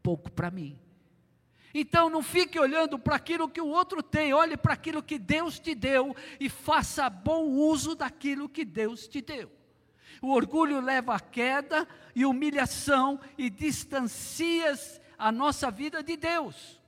pouco, 0.02 0.30
para 0.32 0.50
mim. 0.50 0.78
Então 1.72 2.10
não 2.10 2.22
fique 2.22 2.58
olhando 2.58 2.98
para 2.98 3.16
aquilo 3.16 3.48
que 3.48 3.60
o 3.60 3.68
outro 3.68 4.02
tem, 4.02 4.34
olhe 4.34 4.56
para 4.56 4.74
aquilo 4.74 5.02
que 5.02 5.18
Deus 5.18 5.60
te 5.60 5.72
deu 5.72 6.16
e 6.40 6.48
faça 6.48 7.08
bom 7.08 7.44
uso 7.44 7.94
daquilo 7.94 8.48
que 8.48 8.64
Deus 8.64 9.06
te 9.06 9.20
deu. 9.20 9.50
O 10.20 10.32
orgulho 10.32 10.80
leva 10.80 11.14
à 11.14 11.20
queda 11.20 11.86
e 12.14 12.26
humilhação 12.26 13.20
e 13.38 13.48
distancia 13.48 14.74
a 15.20 15.30
nossa 15.30 15.70
vida 15.70 16.02
de 16.02 16.16
Deus. 16.16 16.80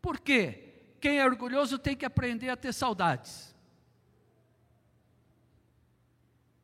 Por 0.00 0.20
quê? 0.20 0.72
Quem 1.00 1.18
é 1.18 1.24
orgulhoso 1.24 1.78
tem 1.78 1.96
que 1.96 2.04
aprender 2.04 2.48
a 2.48 2.56
ter 2.56 2.72
saudades. 2.72 3.54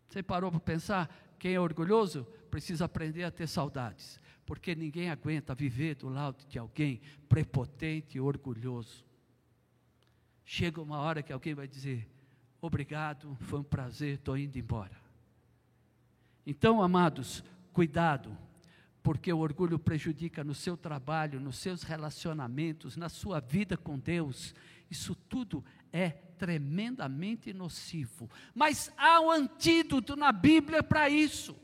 Você 0.09 0.23
parou 0.23 0.51
para 0.51 0.61
pensar? 0.61 1.15
Quem 1.39 1.55
é 1.55 1.61
orgulhoso 1.61 2.25
precisa 2.51 2.85
aprender 2.85 3.25
a 3.25 3.31
ter 3.31 3.47
saudades, 3.49 4.21
porque 4.47 4.75
ninguém 4.75 5.11
aguenta 5.11 5.55
viver 5.55 5.97
do 5.97 6.09
lado 6.09 6.45
de 6.47 6.59
alguém 6.59 7.01
prepotente 7.29 8.17
e 8.17 8.21
orgulhoso. 8.21 9.05
Chega 10.45 10.81
uma 10.81 10.99
hora 10.99 11.23
que 11.23 11.33
alguém 11.33 11.55
vai 11.55 11.67
dizer: 11.67 12.09
Obrigado, 12.61 13.37
foi 13.41 13.61
um 13.61 13.65
prazer, 13.65 14.15
estou 14.15 14.37
indo 14.37 14.59
embora. 14.59 14.97
Então, 16.47 16.83
amados, 16.83 17.45
cuidado 17.73 18.37
porque 19.03 19.33
o 19.33 19.39
orgulho 19.39 19.79
prejudica 19.79 20.45
no 20.45 20.55
seu 20.55 20.77
trabalho, 20.77 21.41
nos 21.41 21.57
seus 21.57 21.83
relacionamentos, 21.83 22.97
na 22.97 23.09
sua 23.09 23.41
vida 23.41 23.77
com 23.77 23.99
Deus. 23.99 24.55
Isso 24.91 25.15
tudo 25.15 25.65
é 25.93 26.11
tremendamente 26.11 27.53
nocivo. 27.53 28.31
Mas 28.55 28.93
há 28.97 29.21
um 29.21 29.31
antídoto 29.31 30.17
na 30.17 30.33
Bíblia 30.33 30.83
para 30.83 31.09
isso. 31.09 31.57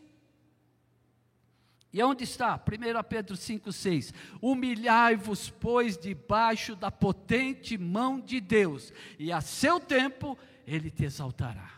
E 1.93 2.03
onde 2.03 2.25
está? 2.25 2.57
1 2.57 3.03
Pedro 3.09 3.37
5,6: 3.37 4.13
Humilhai-vos, 4.41 5.49
pois, 5.49 5.97
debaixo 5.97 6.77
da 6.77 6.91
potente 6.91 7.79
mão 7.79 8.21
de 8.21 8.41
Deus, 8.41 8.93
e 9.19 9.33
a 9.33 9.41
seu 9.41 9.81
tempo 9.81 10.37
ele 10.67 10.91
te 10.91 11.05
exaltará. 11.05 11.76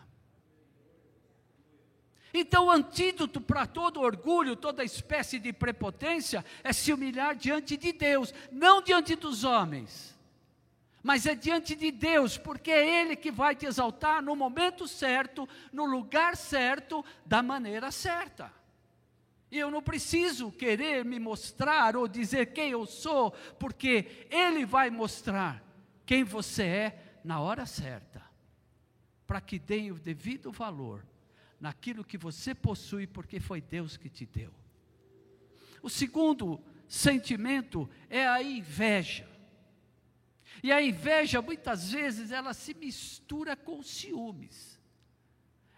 Então, 2.32 2.66
o 2.66 2.70
antídoto 2.70 3.40
para 3.40 3.66
todo 3.66 4.00
orgulho, 4.00 4.54
toda 4.54 4.84
espécie 4.84 5.38
de 5.38 5.52
prepotência, 5.52 6.44
é 6.62 6.72
se 6.72 6.92
humilhar 6.92 7.34
diante 7.34 7.76
de 7.76 7.92
Deus, 7.92 8.34
não 8.52 8.82
diante 8.82 9.14
dos 9.14 9.44
homens, 9.44 10.16
mas 11.02 11.24
é 11.24 11.34
diante 11.34 11.74
de 11.74 11.90
Deus, 11.90 12.36
porque 12.36 12.70
é 12.70 13.00
Ele 13.00 13.16
que 13.16 13.30
vai 13.30 13.54
te 13.54 13.64
exaltar 13.64 14.22
no 14.22 14.36
momento 14.36 14.86
certo, 14.86 15.48
no 15.72 15.86
lugar 15.86 16.36
certo, 16.36 17.04
da 17.24 17.42
maneira 17.42 17.90
certa. 17.90 18.52
E 19.50 19.58
eu 19.58 19.70
não 19.70 19.80
preciso 19.80 20.52
querer 20.52 21.06
me 21.06 21.18
mostrar 21.18 21.96
ou 21.96 22.06
dizer 22.06 22.52
quem 22.52 22.72
eu 22.72 22.84
sou, 22.84 23.30
porque 23.58 24.26
Ele 24.30 24.66
vai 24.66 24.90
mostrar 24.90 25.64
quem 26.04 26.24
você 26.24 26.62
é 26.62 27.02
na 27.24 27.40
hora 27.40 27.64
certa, 27.64 28.22
para 29.26 29.40
que 29.40 29.58
dê 29.58 29.90
o 29.90 29.98
devido 29.98 30.52
valor 30.52 31.02
naquilo 31.60 32.04
que 32.04 32.16
você 32.16 32.54
possui, 32.54 33.06
porque 33.06 33.40
foi 33.40 33.60
Deus 33.60 33.96
que 33.96 34.08
te 34.08 34.26
deu. 34.26 34.52
O 35.82 35.90
segundo 35.90 36.62
sentimento 36.86 37.88
é 38.08 38.26
a 38.26 38.42
inveja. 38.42 39.28
E 40.62 40.72
a 40.72 40.82
inveja, 40.82 41.40
muitas 41.40 41.92
vezes, 41.92 42.32
ela 42.32 42.52
se 42.52 42.74
mistura 42.74 43.54
com 43.56 43.82
ciúmes. 43.82 44.80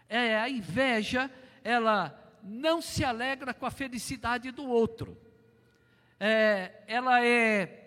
É, 0.07 0.37
a 0.39 0.49
inveja, 0.49 1.29
ela 1.63 2.17
não 2.43 2.81
se 2.81 3.03
alegra 3.03 3.53
com 3.53 3.65
a 3.65 3.71
felicidade 3.71 4.51
do 4.51 4.65
outro. 4.65 5.17
É, 6.19 6.83
ela 6.87 7.23
é 7.25 7.81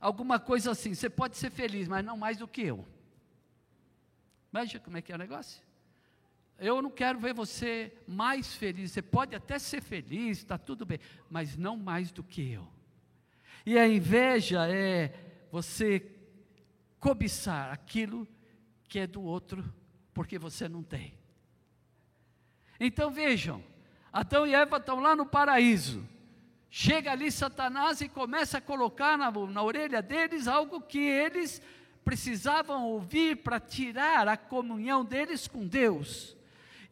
alguma 0.00 0.38
coisa 0.38 0.72
assim, 0.72 0.94
você 0.94 1.08
pode 1.08 1.36
ser 1.36 1.50
feliz, 1.50 1.88
mas 1.88 2.04
não 2.04 2.16
mais 2.16 2.38
do 2.38 2.48
que 2.48 2.62
eu. 2.62 2.86
Veja 4.52 4.78
como 4.78 4.96
é 4.96 5.02
que 5.02 5.12
é 5.12 5.14
o 5.14 5.18
negócio. 5.18 5.62
Eu 6.58 6.80
não 6.80 6.90
quero 6.90 7.18
ver 7.18 7.34
você 7.34 7.92
mais 8.06 8.54
feliz. 8.54 8.92
Você 8.92 9.02
pode 9.02 9.34
até 9.34 9.58
ser 9.58 9.82
feliz, 9.82 10.38
está 10.38 10.56
tudo 10.56 10.86
bem, 10.86 11.00
mas 11.28 11.56
não 11.56 11.76
mais 11.76 12.12
do 12.12 12.22
que 12.22 12.52
eu. 12.52 12.68
E 13.64 13.78
a 13.78 13.86
inveja 13.86 14.68
é 14.68 15.12
você 15.50 16.10
cobiçar 16.98 17.72
aquilo 17.72 18.28
que 18.88 18.98
é 18.98 19.06
do 19.06 19.22
outro, 19.22 19.64
porque 20.14 20.38
você 20.38 20.68
não 20.68 20.82
tem. 20.82 21.18
Então 22.78 23.10
vejam, 23.10 23.62
Adão 24.12 24.46
e 24.46 24.54
Eva 24.54 24.76
estão 24.76 25.00
lá 25.00 25.16
no 25.16 25.26
paraíso. 25.26 26.06
Chega 26.68 27.12
ali 27.12 27.30
Satanás 27.30 28.00
e 28.00 28.08
começa 28.08 28.58
a 28.58 28.60
colocar 28.60 29.16
na, 29.18 29.30
na 29.30 29.62
orelha 29.62 30.00
deles 30.00 30.48
algo 30.48 30.80
que 30.80 30.98
eles 30.98 31.60
precisavam 32.04 32.84
ouvir 32.86 33.36
para 33.36 33.60
tirar 33.60 34.26
a 34.26 34.36
comunhão 34.36 35.04
deles 35.04 35.46
com 35.46 35.66
Deus. 35.66 36.36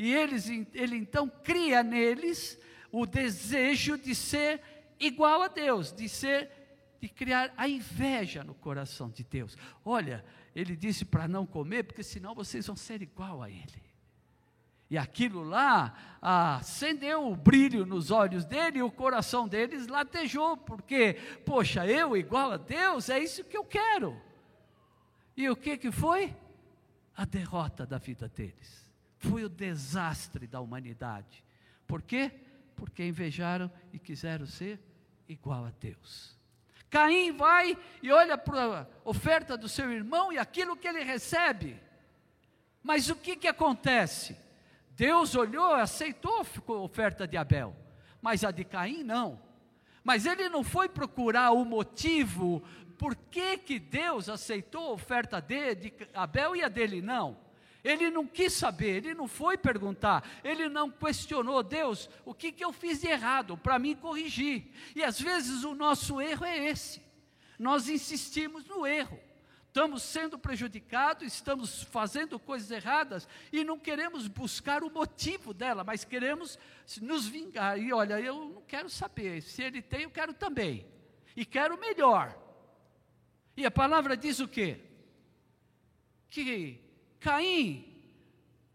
E 0.00 0.14
eles, 0.14 0.48
ele 0.72 0.96
então 0.96 1.28
cria 1.28 1.82
neles 1.82 2.58
o 2.90 3.04
desejo 3.04 3.98
de 3.98 4.14
ser 4.14 4.62
igual 4.98 5.42
a 5.42 5.48
Deus, 5.48 5.92
de 5.92 6.08
ser, 6.08 6.50
de 6.98 7.06
criar 7.06 7.52
a 7.54 7.68
inveja 7.68 8.42
no 8.42 8.54
coração 8.54 9.10
de 9.10 9.22
Deus. 9.22 9.58
Olha, 9.84 10.24
ele 10.56 10.74
disse 10.74 11.04
para 11.04 11.28
não 11.28 11.44
comer, 11.44 11.82
porque 11.82 12.02
senão 12.02 12.34
vocês 12.34 12.66
vão 12.66 12.76
ser 12.76 13.02
igual 13.02 13.42
a 13.42 13.50
ele. 13.50 13.82
E 14.88 14.96
aquilo 14.96 15.42
lá 15.42 15.94
acendeu 16.22 17.30
o 17.30 17.36
brilho 17.36 17.84
nos 17.84 18.10
olhos 18.10 18.46
dele 18.46 18.78
e 18.78 18.82
o 18.82 18.90
coração 18.90 19.46
deles 19.46 19.86
latejou, 19.86 20.56
porque, 20.56 21.12
poxa, 21.44 21.86
eu 21.86 22.16
igual 22.16 22.52
a 22.52 22.56
Deus, 22.56 23.10
é 23.10 23.18
isso 23.18 23.44
que 23.44 23.54
eu 23.58 23.66
quero. 23.66 24.18
E 25.36 25.50
o 25.50 25.54
que 25.54 25.76
que 25.76 25.92
foi? 25.92 26.34
A 27.14 27.26
derrota 27.26 27.84
da 27.84 27.98
vida 27.98 28.26
deles 28.26 28.88
foi 29.20 29.44
o 29.44 29.48
desastre 29.48 30.46
da 30.46 30.61
humanidade. 30.61 31.44
Por 31.87 32.02
quê? 32.02 32.33
Porque 32.74 33.06
invejaram 33.06 33.70
e 33.92 33.98
quiseram 33.98 34.46
ser 34.46 34.80
igual 35.28 35.64
a 35.66 35.70
Deus. 35.78 36.37
Caim 36.88 37.30
vai 37.33 37.78
e 38.02 38.11
olha 38.11 38.37
para 38.37 38.80
a 38.80 38.87
oferta 39.04 39.56
do 39.56 39.68
seu 39.68 39.92
irmão 39.92 40.33
e 40.33 40.38
aquilo 40.38 40.76
que 40.76 40.88
ele 40.88 41.04
recebe. 41.04 41.80
Mas 42.83 43.09
o 43.09 43.14
que, 43.14 43.37
que 43.37 43.46
acontece? 43.46 44.37
Deus 44.96 45.37
olhou, 45.37 45.74
aceitou 45.74 46.44
a 46.68 46.72
oferta 46.72 47.28
de 47.28 47.37
Abel, 47.37 47.76
mas 48.20 48.42
a 48.42 48.50
de 48.50 48.64
Caim 48.64 49.04
não. 49.04 49.40
Mas 50.02 50.24
ele 50.24 50.48
não 50.48 50.64
foi 50.64 50.88
procurar 50.88 51.52
o 51.52 51.64
motivo 51.64 52.62
por 52.98 53.14
que, 53.14 53.59
que 53.59 53.78
Deus 53.78 54.28
aceitou 54.28 54.88
a 54.88 54.92
oferta 54.92 55.40
de, 55.40 55.74
de 55.74 55.92
Abel 56.14 56.56
e 56.56 56.64
a 56.64 56.68
dele 56.68 57.02
não. 57.02 57.49
Ele 57.82 58.10
não 58.10 58.26
quis 58.26 58.52
saber, 58.52 58.96
ele 58.96 59.14
não 59.14 59.26
foi 59.26 59.56
perguntar, 59.56 60.28
ele 60.44 60.68
não 60.68 60.90
questionou, 60.90 61.62
Deus, 61.62 62.10
o 62.24 62.34
que, 62.34 62.52
que 62.52 62.64
eu 62.64 62.72
fiz 62.72 63.00
de 63.00 63.08
errado 63.08 63.56
para 63.56 63.78
me 63.78 63.94
corrigir? 63.94 64.70
E 64.94 65.02
às 65.02 65.20
vezes 65.20 65.64
o 65.64 65.74
nosso 65.74 66.20
erro 66.20 66.44
é 66.44 66.68
esse, 66.68 67.00
nós 67.58 67.88
insistimos 67.88 68.66
no 68.66 68.86
erro, 68.86 69.18
estamos 69.66 70.02
sendo 70.02 70.38
prejudicados, 70.38 71.26
estamos 71.26 71.82
fazendo 71.84 72.38
coisas 72.38 72.70
erradas 72.70 73.26
e 73.50 73.64
não 73.64 73.78
queremos 73.78 74.28
buscar 74.28 74.82
o 74.82 74.90
motivo 74.90 75.54
dela, 75.54 75.82
mas 75.82 76.04
queremos 76.04 76.58
nos 77.00 77.26
vingar. 77.26 77.78
E 77.78 77.92
olha, 77.92 78.20
eu 78.20 78.34
não 78.46 78.62
quero 78.62 78.90
saber, 78.90 79.40
se 79.40 79.62
ele 79.62 79.80
tem, 79.80 80.02
eu 80.02 80.10
quero 80.10 80.34
também, 80.34 80.86
e 81.34 81.46
quero 81.46 81.78
melhor. 81.78 82.36
E 83.56 83.64
a 83.64 83.70
palavra 83.70 84.16
diz 84.16 84.38
o 84.40 84.48
quê? 84.48 84.80
Que 86.28 86.89
Caim 87.20 87.87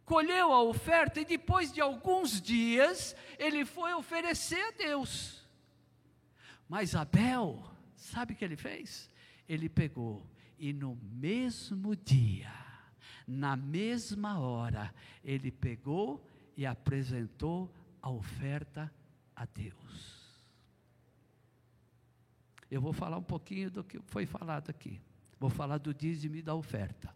colheu 0.05 0.53
a 0.53 0.61
oferta 0.61 1.19
e 1.19 1.25
depois 1.25 1.73
de 1.73 1.81
alguns 1.81 2.39
dias 2.39 3.15
ele 3.39 3.65
foi 3.65 3.93
oferecer 3.93 4.61
a 4.61 4.71
Deus. 4.71 5.45
Mas 6.69 6.95
Abel, 6.95 7.63
sabe 7.95 8.33
o 8.33 8.35
que 8.35 8.45
ele 8.45 8.55
fez? 8.55 9.09
Ele 9.47 9.67
pegou 9.67 10.25
e 10.57 10.71
no 10.71 10.95
mesmo 10.95 11.95
dia, 11.95 12.51
Na 13.27 13.55
mesma 13.55 14.39
hora, 14.39 14.93
ele 15.23 15.51
pegou 15.51 16.23
e 16.55 16.63
apresentou 16.63 17.73
a 17.99 18.07
oferta 18.07 18.93
a 19.35 19.45
Deus. 19.47 20.23
Eu 22.69 22.79
vou 22.79 22.93
falar 22.93 23.17
um 23.17 23.23
pouquinho 23.23 23.71
do 23.71 23.83
que 23.83 23.99
foi 24.05 24.27
falado 24.27 24.69
aqui. 24.69 25.01
Vou 25.39 25.49
falar 25.49 25.79
do 25.79 25.91
dízimo 25.91 26.35
e 26.35 26.41
da 26.43 26.53
oferta. 26.53 27.13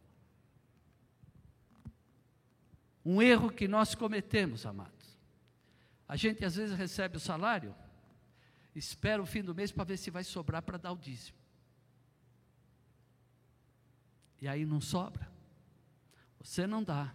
Um 3.11 3.23
erro 3.23 3.49
que 3.49 3.67
nós 3.67 3.95
cometemos, 3.95 4.67
amados. 4.67 5.17
A 6.07 6.15
gente 6.15 6.45
às 6.45 6.55
vezes 6.55 6.77
recebe 6.77 7.17
o 7.17 7.19
salário, 7.19 7.75
espera 8.75 9.19
o 9.19 9.25
fim 9.25 9.41
do 9.41 9.55
mês 9.55 9.71
para 9.71 9.83
ver 9.83 9.97
se 9.97 10.11
vai 10.11 10.23
sobrar 10.23 10.61
para 10.61 10.77
dar 10.77 10.91
o 10.91 10.95
dízimo. 10.95 11.39
E 14.39 14.47
aí 14.47 14.63
não 14.63 14.79
sobra. 14.79 15.27
Você 16.39 16.67
não 16.67 16.83
dá 16.83 17.11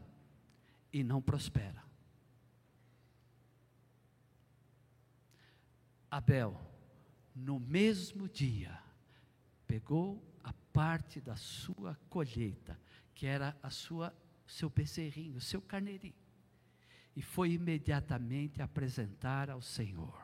e 0.92 1.04
não 1.04 1.22
prospera. 1.22 1.84
Abel, 6.10 6.60
no 7.36 7.60
mesmo 7.60 8.28
dia, 8.28 8.76
pegou 9.64 10.20
a 10.42 10.52
parte 10.72 11.20
da 11.20 11.36
sua 11.36 11.96
colheita, 12.10 12.76
que 13.14 13.26
era 13.26 13.56
a 13.62 13.70
sua 13.70 14.12
seu 14.46 14.68
bezerrinho, 14.68 15.40
seu 15.40 15.60
carneirinho, 15.60 16.14
e 17.16 17.22
foi 17.22 17.52
imediatamente 17.52 18.60
apresentar 18.60 19.50
ao 19.50 19.62
Senhor. 19.62 20.22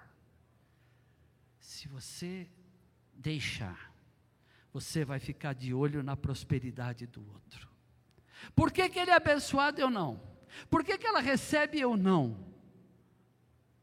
Se 1.59 1.89
você 1.89 2.51
deixar, 3.15 3.93
você 4.73 5.05
vai 5.05 5.19
ficar 5.19 5.53
de 5.53 5.73
olho 5.75 6.03
na 6.03 6.17
prosperidade 6.17 7.07
do 7.07 7.27
outro. 7.33 7.69
Por 8.55 8.73
que, 8.73 8.89
que 8.89 8.99
ele 8.99 9.11
é 9.11 9.15
abençoado 9.15 9.81
e 9.81 9.83
eu 9.83 9.91
não? 9.91 10.21
Por 10.69 10.85
que, 10.85 10.99
que 10.99 11.07
ela 11.07 11.21
recebe 11.21 11.79
e 11.79 11.81
eu 11.81 11.97
não? 11.97 12.50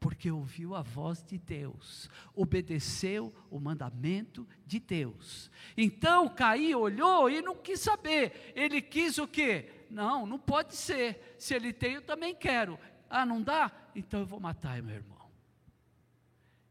Porque 0.07 0.31
ouviu 0.31 0.73
a 0.73 0.81
voz 0.81 1.21
de 1.21 1.37
Deus, 1.37 2.09
obedeceu 2.33 3.35
o 3.51 3.59
mandamento 3.59 4.47
de 4.65 4.79
Deus. 4.79 5.51
Então 5.75 6.29
Caim 6.29 6.73
olhou 6.75 7.29
e 7.29 7.41
não 7.41 7.57
quis 7.57 7.81
saber. 7.81 8.53
Ele 8.55 8.81
quis 8.81 9.17
o 9.17 9.27
quê? 9.27 9.69
Não, 9.91 10.25
não 10.25 10.39
pode 10.39 10.77
ser. 10.77 11.35
Se 11.37 11.53
ele 11.53 11.73
tem, 11.73 11.95
eu 11.95 12.01
também 12.01 12.33
quero. 12.33 12.79
Ah, 13.09 13.25
não 13.25 13.41
dá? 13.41 13.69
Então 13.93 14.21
eu 14.21 14.25
vou 14.25 14.39
matar 14.39 14.81
meu 14.81 14.95
irmão. 14.95 15.29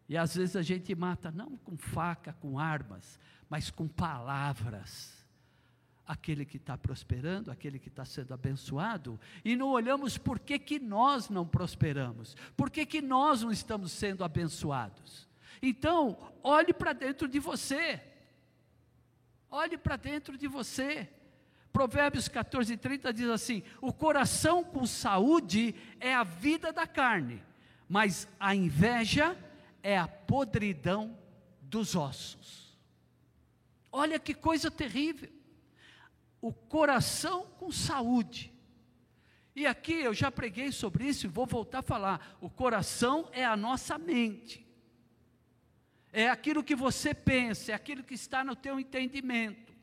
E 0.09 0.17
às 0.17 0.35
vezes 0.35 0.57
a 0.57 0.63
gente 0.63 0.95
mata 0.95 1.31
não 1.31 1.59
com 1.59 1.77
faca, 1.77 2.33
com 2.41 2.59
armas, 2.59 3.21
mas 3.51 3.71
com 3.71 3.87
palavras. 3.87 5.16
Aquele 6.07 6.45
que 6.45 6.57
está 6.57 6.79
prosperando, 6.79 7.51
aquele 7.51 7.79
que 7.79 7.89
está 7.89 8.05
sendo 8.05 8.33
abençoado, 8.33 9.19
e 9.45 9.57
não 9.57 9.69
olhamos 9.69 10.17
por 10.17 10.39
que, 10.39 10.59
que 10.59 10.79
nós 10.79 11.29
não 11.29 11.45
prosperamos, 11.45 12.37
por 12.57 12.71
que, 12.71 12.87
que 12.87 13.03
nós 13.03 13.43
não 13.43 13.51
estamos 13.51 13.91
sendo 13.91 14.23
abençoados. 14.23 15.29
Então, 15.61 16.17
olhe 16.43 16.73
para 16.73 16.93
dentro 16.93 17.27
de 17.27 17.41
você, 17.41 18.01
olhe 19.51 19.77
para 19.77 19.97
dentro 19.97 20.39
de 20.39 20.47
você. 20.47 21.09
Provérbios 21.73 22.29
14, 22.29 22.77
30 22.77 23.13
diz 23.13 23.29
assim: 23.29 23.63
O 23.83 23.93
coração 23.93 24.65
com 24.65 24.87
saúde 24.87 25.75
é 26.01 26.15
a 26.15 26.23
vida 26.23 26.73
da 26.73 26.87
carne, 26.87 27.43
mas 27.89 28.29
a 28.39 28.55
inveja 28.55 29.37
é 29.83 29.99
a 29.99 30.09
podridão 30.09 31.19
dos 31.61 31.95
ossos. 31.95 32.77
Olha 33.93 34.19
que 34.19 34.35
coisa 34.35 34.71
terrível. 34.71 35.31
O 36.41 36.53
coração 36.53 37.47
com 37.59 37.71
saúde. 37.71 38.53
E 39.55 39.67
aqui 39.67 39.95
eu 39.95 40.13
já 40.13 40.31
preguei 40.31 40.71
sobre 40.71 41.07
isso 41.07 41.27
e 41.27 41.31
vou 41.31 41.47
voltar 41.47 41.79
a 41.79 41.83
falar. 41.83 42.37
O 42.43 42.51
coração 42.51 43.29
é 43.33 43.45
a 43.45 43.57
nossa 43.57 43.97
mente. 43.97 44.67
É 46.13 46.29
aquilo 46.29 46.63
que 46.63 46.75
você 46.75 47.15
pensa, 47.15 47.73
é 47.73 47.75
aquilo 47.75 48.03
que 48.05 48.15
está 48.15 48.45
no 48.45 48.55
teu 48.55 48.79
entendimento. 48.79 49.75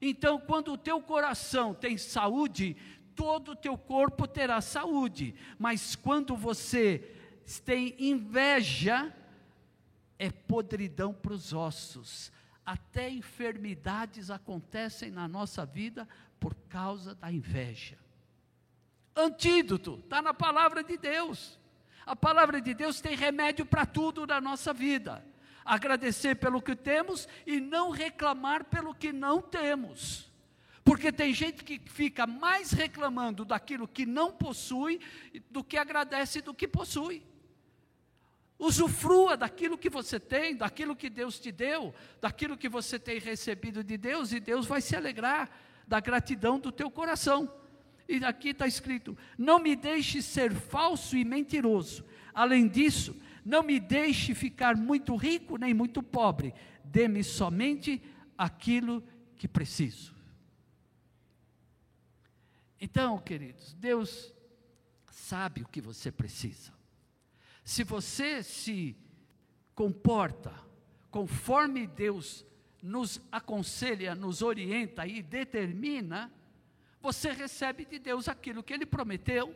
Então, 0.00 0.38
quando 0.38 0.72
o 0.72 0.78
teu 0.78 1.00
coração 1.00 1.74
tem 1.74 1.98
saúde, 1.98 2.76
todo 3.14 3.52
o 3.52 3.56
teu 3.56 3.76
corpo 3.76 4.26
terá 4.26 4.60
saúde. 4.60 5.34
Mas 5.58 5.96
quando 5.96 6.36
você 6.36 7.16
tem 7.64 7.94
inveja, 7.98 9.14
é 10.18 10.30
podridão 10.30 11.12
para 11.12 11.32
os 11.32 11.52
ossos 11.52 12.32
até 12.64 13.10
enfermidades 13.10 14.30
acontecem 14.30 15.10
na 15.10 15.26
nossa 15.26 15.66
vida 15.66 16.08
por 16.38 16.54
causa 16.68 17.14
da 17.14 17.30
inveja. 17.30 17.98
Antídoto, 19.14 20.00
está 20.02 20.22
na 20.22 20.32
palavra 20.32 20.82
de 20.82 20.96
Deus. 20.96 21.58
A 22.06 22.16
palavra 22.16 22.60
de 22.60 22.74
Deus 22.74 23.00
tem 23.00 23.14
remédio 23.14 23.66
para 23.66 23.86
tudo 23.86 24.26
na 24.26 24.40
nossa 24.40 24.72
vida. 24.72 25.24
Agradecer 25.64 26.36
pelo 26.36 26.60
que 26.60 26.74
temos 26.74 27.28
e 27.46 27.60
não 27.60 27.90
reclamar 27.90 28.64
pelo 28.64 28.94
que 28.94 29.12
não 29.12 29.40
temos. 29.40 30.30
Porque 30.84 31.12
tem 31.12 31.32
gente 31.32 31.62
que 31.62 31.80
fica 31.86 32.26
mais 32.26 32.72
reclamando 32.72 33.44
daquilo 33.44 33.86
que 33.86 34.04
não 34.04 34.32
possui 34.32 35.00
do 35.50 35.62
que 35.62 35.76
agradece 35.78 36.40
do 36.40 36.52
que 36.52 36.66
possui. 36.66 37.22
Usufrua 38.64 39.36
daquilo 39.36 39.76
que 39.76 39.90
você 39.90 40.20
tem, 40.20 40.54
daquilo 40.54 40.94
que 40.94 41.10
Deus 41.10 41.40
te 41.40 41.50
deu, 41.50 41.92
daquilo 42.20 42.56
que 42.56 42.68
você 42.68 42.96
tem 42.96 43.18
recebido 43.18 43.82
de 43.82 43.98
Deus, 43.98 44.32
e 44.32 44.38
Deus 44.38 44.66
vai 44.66 44.80
se 44.80 44.94
alegrar 44.94 45.50
da 45.84 45.98
gratidão 45.98 46.60
do 46.60 46.70
teu 46.70 46.88
coração. 46.88 47.52
E 48.08 48.24
aqui 48.24 48.50
está 48.50 48.64
escrito: 48.64 49.18
não 49.36 49.58
me 49.58 49.74
deixe 49.74 50.22
ser 50.22 50.54
falso 50.54 51.16
e 51.16 51.24
mentiroso. 51.24 52.04
Além 52.32 52.68
disso, 52.68 53.20
não 53.44 53.64
me 53.64 53.80
deixe 53.80 54.32
ficar 54.32 54.76
muito 54.76 55.16
rico 55.16 55.56
nem 55.56 55.74
muito 55.74 56.00
pobre. 56.00 56.54
Dê-me 56.84 57.24
somente 57.24 58.00
aquilo 58.38 59.02
que 59.36 59.48
preciso. 59.48 60.14
Então, 62.80 63.18
queridos, 63.18 63.74
Deus 63.74 64.32
sabe 65.10 65.62
o 65.62 65.68
que 65.68 65.80
você 65.80 66.12
precisa. 66.12 66.71
Se 67.64 67.84
você 67.84 68.42
se 68.42 68.96
comporta 69.74 70.52
conforme 71.10 71.86
Deus 71.86 72.44
nos 72.82 73.20
aconselha, 73.30 74.14
nos 74.14 74.42
orienta 74.42 75.06
e 75.06 75.22
determina, 75.22 76.32
você 77.00 77.30
recebe 77.30 77.84
de 77.84 77.98
Deus 77.98 78.28
aquilo 78.28 78.62
que 78.62 78.72
Ele 78.72 78.86
prometeu, 78.86 79.54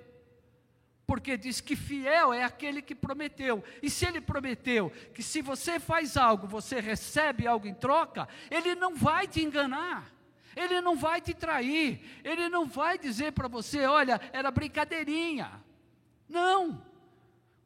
porque 1.07 1.37
diz 1.37 1.61
que 1.61 1.77
fiel 1.77 2.33
é 2.33 2.43
aquele 2.43 2.83
que 2.83 2.95
prometeu. 2.95 3.63
E 3.83 3.89
se 3.89 4.07
Ele 4.07 4.21
prometeu 4.21 4.91
que 5.15 5.23
se 5.23 5.41
você 5.41 5.79
faz 5.81 6.17
algo, 6.17 6.47
você 6.47 6.81
recebe 6.81 7.47
algo 7.47 7.67
em 7.67 7.75
troca, 7.75 8.29
Ele 8.51 8.75
não 8.75 8.95
vai 8.97 9.27
te 9.27 9.43
enganar. 9.43 10.13
Ele 10.57 10.81
não 10.81 10.97
vai 10.97 11.21
te 11.21 11.35
trair, 11.35 12.01
ele 12.25 12.49
não 12.49 12.65
vai 12.65 12.97
dizer 12.97 13.33
para 13.33 13.47
você, 13.47 13.85
olha, 13.85 14.19
era 14.33 14.51
brincadeirinha. 14.51 15.63
Não, 16.27 16.83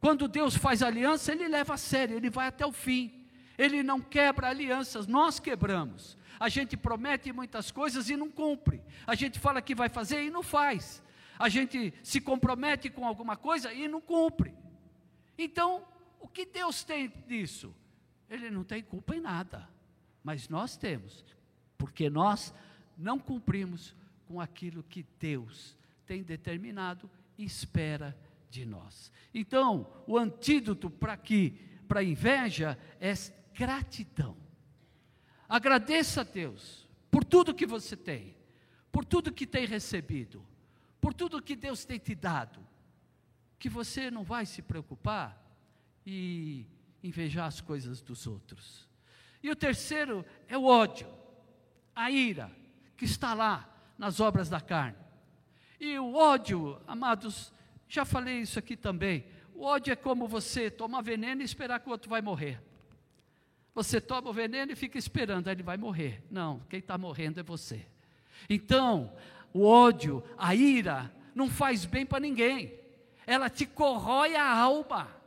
quando 0.00 0.26
Deus 0.26 0.56
faz 0.56 0.82
aliança, 0.82 1.32
Ele 1.32 1.46
leva 1.46 1.74
a 1.74 1.76
sério, 1.76 2.16
Ele 2.16 2.30
vai 2.30 2.46
até 2.46 2.64
o 2.64 2.72
fim. 2.72 3.26
Ele 3.58 3.82
não 3.82 4.00
quebra 4.00 4.48
alianças, 4.48 5.06
nós 5.06 5.38
quebramos. 5.38 6.16
A 6.38 6.48
gente 6.48 6.74
promete 6.74 7.30
muitas 7.32 7.70
coisas 7.70 8.08
e 8.08 8.16
não 8.16 8.30
cumpre. 8.30 8.82
A 9.06 9.14
gente 9.14 9.38
fala 9.38 9.60
que 9.60 9.74
vai 9.74 9.90
fazer 9.90 10.24
e 10.24 10.30
não 10.30 10.42
faz. 10.42 11.02
A 11.38 11.50
gente 11.50 11.92
se 12.02 12.20
compromete 12.20 12.88
com 12.88 13.06
alguma 13.06 13.36
coisa 13.36 13.72
e 13.74 13.86
não 13.86 14.00
cumpre. 14.00 14.54
Então, 15.36 15.86
o 16.18 16.26
que 16.26 16.46
Deus 16.46 16.82
tem 16.82 17.12
disso? 17.26 17.74
Ele 18.30 18.50
não 18.50 18.64
tem 18.64 18.82
culpa 18.82 19.14
em 19.14 19.20
nada. 19.20 19.68
Mas 20.24 20.48
nós 20.48 20.78
temos, 20.78 21.24
porque 21.76 22.08
nós 22.08 22.54
não 22.96 23.18
cumprimos 23.18 23.94
com 24.26 24.40
aquilo 24.40 24.82
que 24.82 25.04
Deus 25.18 25.76
tem 26.06 26.22
determinado 26.22 27.10
e 27.36 27.44
espera 27.44 28.16
de 28.50 28.66
nós. 28.66 29.12
Então, 29.32 30.04
o 30.06 30.18
antídoto 30.18 30.90
para 30.90 31.16
que 31.16 31.52
para 31.86 32.02
inveja 32.02 32.78
é 33.00 33.12
gratidão. 33.54 34.36
Agradeça 35.48 36.20
a 36.20 36.24
Deus 36.24 36.88
por 37.10 37.24
tudo 37.24 37.54
que 37.54 37.66
você 37.66 37.96
tem, 37.96 38.36
por 38.92 39.04
tudo 39.04 39.32
que 39.32 39.46
tem 39.46 39.66
recebido, 39.66 40.46
por 41.00 41.14
tudo 41.14 41.42
que 41.42 41.56
Deus 41.56 41.84
tem 41.84 41.98
te 41.98 42.14
dado, 42.14 42.64
que 43.58 43.68
você 43.68 44.10
não 44.10 44.22
vai 44.22 44.46
se 44.46 44.62
preocupar 44.62 45.40
e 46.06 46.66
invejar 47.02 47.46
as 47.46 47.60
coisas 47.60 48.00
dos 48.00 48.26
outros. 48.26 48.88
E 49.42 49.50
o 49.50 49.56
terceiro 49.56 50.24
é 50.46 50.56
o 50.56 50.64
ódio, 50.64 51.08
a 51.94 52.10
ira, 52.10 52.50
que 52.96 53.04
está 53.04 53.34
lá 53.34 53.68
nas 53.96 54.20
obras 54.20 54.48
da 54.48 54.60
carne. 54.60 54.98
E 55.80 55.98
o 55.98 56.14
ódio, 56.14 56.80
amados, 56.86 57.52
já 57.94 58.05
falei 58.05 58.40
isso 58.40 58.59
aqui 58.59 58.76
também. 58.76 59.24
O 59.55 59.64
ódio 59.64 59.92
é 59.92 59.96
como 59.96 60.26
você 60.26 60.70
tomar 60.70 61.03
veneno 61.03 61.42
e 61.42 61.44
esperar 61.44 61.81
que 61.81 61.88
o 61.88 61.92
outro 61.92 62.09
vai 62.09 62.22
morrer. 62.22 62.61
Você 63.74 64.00
toma 64.00 64.31
o 64.31 64.33
veneno 64.33 64.72
e 64.72 64.76
fica 64.76 64.98
esperando, 64.98 65.48
aí 65.48 65.55
ele 65.55 65.62
vai 65.62 65.76
morrer. 65.76 66.22
Não, 66.31 66.61
quem 66.68 66.79
está 66.79 66.96
morrendo 66.96 67.40
é 67.40 67.42
você. 67.42 67.87
Então, 68.48 69.12
o 69.53 69.64
ódio, 69.64 70.24
a 70.38 70.55
ira, 70.55 71.12
não 71.35 71.48
faz 71.48 71.85
bem 71.85 72.07
para 72.07 72.20
ninguém. 72.20 72.74
Ela 73.26 73.50
te 73.50 73.66
corrói 73.66 74.35
a 74.35 74.48
alma 74.48 75.20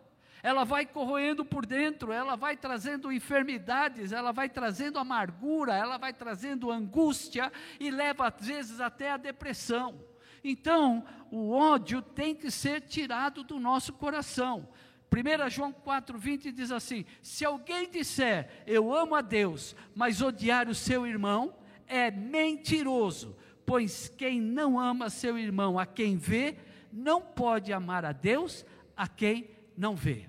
ela 0.44 0.66
vai 0.66 0.86
corroendo 0.86 1.46
por 1.46 1.66
dentro, 1.66 2.12
ela 2.12 2.36
vai 2.36 2.58
trazendo 2.58 3.14
enfermidades, 3.14 4.12
ela 4.12 4.34
vai 4.34 4.50
trazendo 4.50 5.00
amargura, 5.00 5.74
ela 5.74 5.98
vai 5.98 6.12
trazendo 6.12 6.70
angústia 6.70 7.50
e 7.80 7.90
leva 7.90 8.28
às 8.28 8.46
vezes 8.46 8.82
até 8.82 9.10
a 9.10 9.16
depressão. 9.16 9.98
Então, 10.44 11.06
o 11.32 11.52
ódio 11.52 12.02
tem 12.02 12.36
que 12.36 12.52
ser 12.52 12.82
tirado 12.82 13.44
do 13.44 13.60
nosso 13.60 13.94
coração. 13.94 14.68
1 15.12 15.50
João 15.50 15.72
4,20 15.72 16.52
diz 16.52 16.72
assim: 16.72 17.06
Se 17.22 17.46
alguém 17.46 17.90
disser 17.90 18.64
eu 18.66 18.94
amo 18.94 19.16
a 19.16 19.22
Deus, 19.22 19.76
mas 19.96 20.22
odiar 20.22 20.68
o 20.68 20.76
seu 20.76 21.08
irmão, 21.08 21.56
é 21.88 22.10
mentiroso, 22.10 23.36
pois 23.66 24.10
quem 24.10 24.42
não 24.42 24.80
ama 24.80 25.10
seu 25.10 25.38
irmão 25.38 25.78
a 25.78 25.86
quem 25.86 26.18
vê, 26.18 26.58
não 26.92 27.22
pode 27.22 27.72
amar 27.72 28.04
a 28.04 28.12
Deus 28.12 28.66
a 28.98 29.08
quem 29.08 29.50
não 29.78 29.96
vê. 29.96 30.28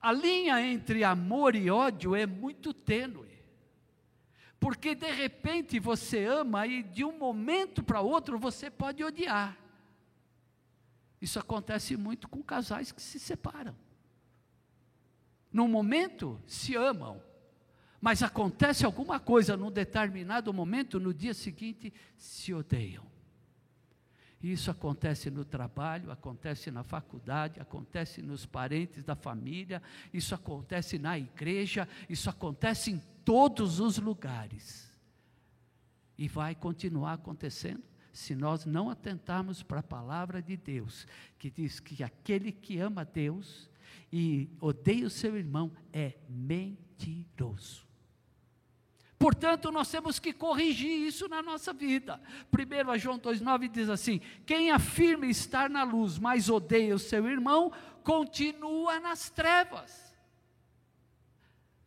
A 0.00 0.12
linha 0.12 0.62
entre 0.62 1.02
amor 1.02 1.56
e 1.56 1.70
ódio 1.70 2.14
é 2.14 2.24
muito 2.24 2.72
tênue. 2.72 3.27
Porque 4.60 4.94
de 4.94 5.10
repente 5.10 5.78
você 5.78 6.24
ama 6.24 6.66
e 6.66 6.82
de 6.82 7.04
um 7.04 7.16
momento 7.16 7.82
para 7.82 8.00
outro 8.00 8.38
você 8.38 8.70
pode 8.70 9.04
odiar. 9.04 9.56
Isso 11.20 11.38
acontece 11.38 11.96
muito 11.96 12.28
com 12.28 12.42
casais 12.42 12.92
que 12.92 13.02
se 13.02 13.18
separam. 13.18 13.74
Num 15.52 15.68
momento 15.68 16.40
se 16.46 16.74
amam, 16.76 17.22
mas 18.00 18.22
acontece 18.22 18.84
alguma 18.84 19.18
coisa 19.18 19.56
num 19.56 19.70
determinado 19.70 20.52
momento, 20.52 21.00
no 21.00 21.12
dia 21.12 21.34
seguinte 21.34 21.92
se 22.16 22.52
odeiam. 22.52 23.06
Isso 24.40 24.70
acontece 24.70 25.30
no 25.30 25.44
trabalho, 25.44 26.12
acontece 26.12 26.70
na 26.70 26.84
faculdade, 26.84 27.60
acontece 27.60 28.22
nos 28.22 28.46
parentes 28.46 29.02
da 29.02 29.16
família, 29.16 29.82
isso 30.14 30.32
acontece 30.32 30.96
na 30.96 31.18
igreja, 31.18 31.88
isso 32.08 32.30
acontece 32.30 32.92
em 32.92 33.02
todos 33.28 33.78
os 33.78 33.98
lugares. 33.98 34.90
E 36.16 36.26
vai 36.26 36.54
continuar 36.54 37.12
acontecendo 37.12 37.82
se 38.10 38.34
nós 38.34 38.64
não 38.64 38.88
atentarmos 38.88 39.62
para 39.62 39.80
a 39.80 39.82
palavra 39.82 40.40
de 40.40 40.56
Deus, 40.56 41.06
que 41.38 41.50
diz 41.50 41.78
que 41.78 42.02
aquele 42.02 42.50
que 42.50 42.78
ama 42.78 43.04
Deus 43.04 43.68
e 44.10 44.48
odeia 44.58 45.06
o 45.06 45.10
seu 45.10 45.36
irmão 45.36 45.70
é 45.92 46.14
mentiroso. 46.26 47.86
Portanto, 49.18 49.70
nós 49.70 49.90
temos 49.90 50.18
que 50.18 50.32
corrigir 50.32 51.06
isso 51.06 51.28
na 51.28 51.42
nossa 51.42 51.74
vida. 51.74 52.18
Primeiro, 52.50 52.96
João 52.96 53.18
2,9 53.18 53.68
diz 53.68 53.90
assim: 53.90 54.22
Quem 54.46 54.70
afirma 54.70 55.26
estar 55.26 55.68
na 55.68 55.84
luz, 55.84 56.18
mas 56.18 56.48
odeia 56.48 56.94
o 56.94 56.98
seu 56.98 57.28
irmão, 57.28 57.70
continua 58.02 58.98
nas 58.98 59.28
trevas. 59.28 60.07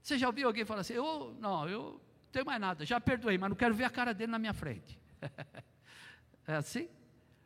Você 0.01 0.17
já 0.17 0.27
ouviu 0.27 0.47
alguém 0.47 0.65
falar 0.65 0.81
assim: 0.81 0.93
eu, 0.93 1.35
Não, 1.39 1.67
eu 1.67 1.81
não 1.81 2.31
tenho 2.31 2.45
mais 2.45 2.59
nada, 2.59 2.85
já 2.85 2.99
perdoei, 2.99 3.37
mas 3.37 3.49
não 3.49 3.55
quero 3.55 3.73
ver 3.73 3.83
a 3.83 3.89
cara 3.89 4.13
dele 4.13 4.31
na 4.31 4.39
minha 4.39 4.53
frente. 4.53 4.99
é 6.47 6.55
assim? 6.55 6.89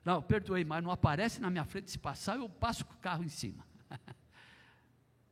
Não, 0.03 0.21
perdoei, 0.21 0.63
mas 0.63 0.83
não 0.83 0.91
aparece 0.91 1.41
na 1.41 1.49
minha 1.49 1.65
frente. 1.65 1.89
Se 1.89 1.97
passar, 1.97 2.37
eu 2.37 2.47
passo 2.47 2.85
com 2.85 2.93
o 2.93 2.97
carro 2.97 3.23
em 3.23 3.29
cima. 3.29 3.65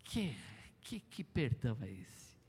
que, 0.04 0.36
que, 0.82 1.00
que 1.00 1.24
perdão 1.24 1.78
é 1.82 1.92
esse? 1.92 2.42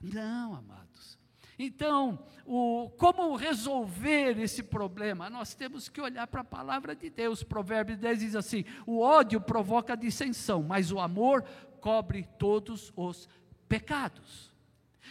Não, 0.00 0.54
amados. 0.54 1.16
Então, 1.58 2.18
o, 2.44 2.90
como 2.98 3.34
resolver 3.34 4.38
esse 4.38 4.62
problema? 4.62 5.30
Nós 5.30 5.54
temos 5.54 5.88
que 5.88 6.00
olhar 6.00 6.26
para 6.26 6.42
a 6.42 6.44
palavra 6.44 6.94
de 6.94 7.08
Deus. 7.08 7.42
Provérbios 7.42 7.98
10 7.98 8.18
diz 8.18 8.36
assim: 8.36 8.64
o 8.86 9.00
ódio 9.00 9.40
provoca 9.40 9.96
dissensão, 9.96 10.62
mas 10.62 10.92
o 10.92 11.00
amor 11.00 11.42
cobre 11.80 12.28
todos 12.38 12.92
os 12.94 13.28
pecados. 13.68 14.52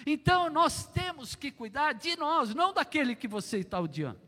Então, 0.06 0.50
nós 0.50 0.86
temos 0.88 1.36
que 1.36 1.52
cuidar 1.52 1.94
de 1.94 2.15
nós, 2.18 2.54
não 2.54 2.74
daquele 2.74 3.15
que 3.15 3.28
você 3.28 3.60
está 3.60 3.80
odiando. 3.80 4.20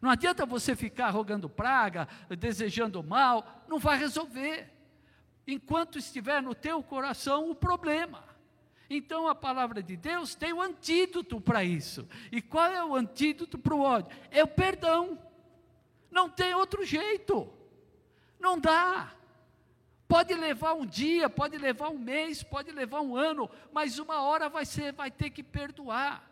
Não 0.00 0.10
adianta 0.10 0.44
você 0.44 0.76
ficar 0.76 1.10
rogando 1.10 1.48
praga, 1.48 2.06
desejando 2.38 3.02
mal, 3.02 3.64
não 3.68 3.78
vai 3.78 3.98
resolver. 3.98 4.70
Enquanto 5.46 5.98
estiver 5.98 6.42
no 6.42 6.54
teu 6.54 6.82
coração 6.82 7.50
o 7.50 7.54
problema. 7.54 8.24
Então 8.88 9.26
a 9.26 9.34
palavra 9.34 9.82
de 9.82 9.96
Deus 9.96 10.34
tem 10.34 10.52
o 10.52 10.56
um 10.56 10.62
antídoto 10.62 11.40
para 11.40 11.64
isso. 11.64 12.06
E 12.30 12.40
qual 12.40 12.66
é 12.66 12.84
o 12.84 12.94
antídoto 12.94 13.58
para 13.58 13.74
o 13.74 13.80
ódio? 13.80 14.16
É 14.30 14.44
o 14.44 14.48
perdão. 14.48 15.18
Não 16.10 16.28
tem 16.28 16.54
outro 16.54 16.84
jeito. 16.84 17.52
Não 18.38 18.58
dá. 18.58 19.12
Pode 20.08 20.34
levar 20.34 20.74
um 20.74 20.86
dia, 20.86 21.28
pode 21.28 21.58
levar 21.58 21.88
um 21.88 21.98
mês, 21.98 22.42
pode 22.42 22.70
levar 22.70 23.00
um 23.00 23.16
ano, 23.16 23.50
mas 23.72 23.98
uma 23.98 24.22
hora 24.22 24.48
vai 24.48 24.64
ser, 24.64 24.92
vai 24.92 25.10
ter 25.10 25.30
que 25.30 25.42
perdoar. 25.42 26.30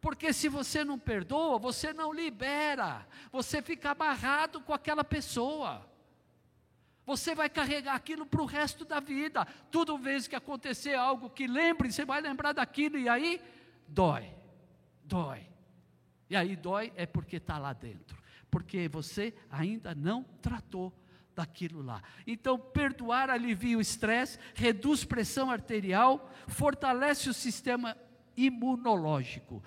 Porque 0.00 0.32
se 0.32 0.48
você 0.48 0.84
não 0.84 0.98
perdoa, 0.98 1.58
você 1.58 1.92
não 1.92 2.12
libera, 2.12 3.06
você 3.30 3.62
fica 3.62 3.92
amarrado 3.92 4.60
com 4.60 4.74
aquela 4.74 5.04
pessoa. 5.04 5.86
Você 7.06 7.34
vai 7.34 7.48
carregar 7.48 7.94
aquilo 7.94 8.26
para 8.26 8.42
o 8.42 8.46
resto 8.46 8.84
da 8.84 8.98
vida. 8.98 9.46
Toda 9.70 9.96
vez 9.96 10.26
que 10.26 10.34
acontecer 10.34 10.94
algo 10.94 11.30
que 11.30 11.46
lembre, 11.46 11.92
você 11.92 12.04
vai 12.04 12.20
lembrar 12.20 12.52
daquilo 12.52 12.98
e 12.98 13.08
aí 13.08 13.40
dói, 13.86 14.28
dói. 15.04 15.46
E 16.28 16.34
aí 16.34 16.56
dói 16.56 16.92
é 16.96 17.06
porque 17.06 17.36
está 17.36 17.58
lá 17.58 17.72
dentro, 17.72 18.20
porque 18.50 18.88
você 18.88 19.32
ainda 19.50 19.94
não 19.94 20.24
tratou 20.40 20.92
daquilo 21.34 21.82
lá. 21.82 22.02
Então, 22.26 22.58
perdoar 22.58 23.30
alivia 23.30 23.78
o 23.78 23.80
estresse, 23.80 24.38
reduz 24.54 25.04
pressão 25.04 25.50
arterial, 25.50 26.30
fortalece 26.46 27.28
o 27.28 27.34
sistema 27.34 27.96
imunológico. 28.36 29.62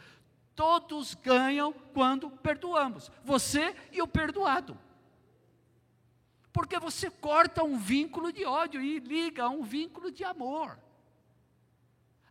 Todos 0.56 1.16
ganham 1.16 1.74
quando 1.94 2.30
perdoamos, 2.30 3.12
você 3.24 3.76
e 3.92 4.02
o 4.02 4.08
perdoado 4.08 4.78
porque 6.56 6.80
você 6.80 7.10
corta 7.10 7.66
um 7.66 7.78
vínculo 7.78 8.32
de 8.32 8.46
ódio 8.46 8.82
e 8.82 8.98
liga 9.00 9.44
a 9.44 9.50
um 9.50 9.62
vínculo 9.62 10.10
de 10.10 10.24
amor. 10.24 10.80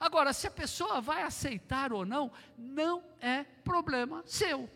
Agora, 0.01 0.33
se 0.33 0.47
a 0.47 0.51
pessoa 0.51 0.99
vai 0.99 1.25
aceitar 1.25 1.92
ou 1.92 2.07
não, 2.07 2.33
não 2.57 3.05
é 3.20 3.44
problema 3.44 4.23
seu. 4.25 4.66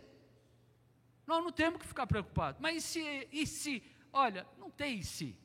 Nós 1.27 1.43
não 1.43 1.51
temos 1.51 1.81
que 1.81 1.89
ficar 1.89 2.07
preocupados. 2.07 2.61
Mas 2.61 2.77
e 2.77 2.81
se, 2.83 3.29
e 3.33 3.47
se, 3.47 3.83
olha, 4.19 4.47
não 4.59 4.71
tem 4.71 5.03
se. 5.03 5.37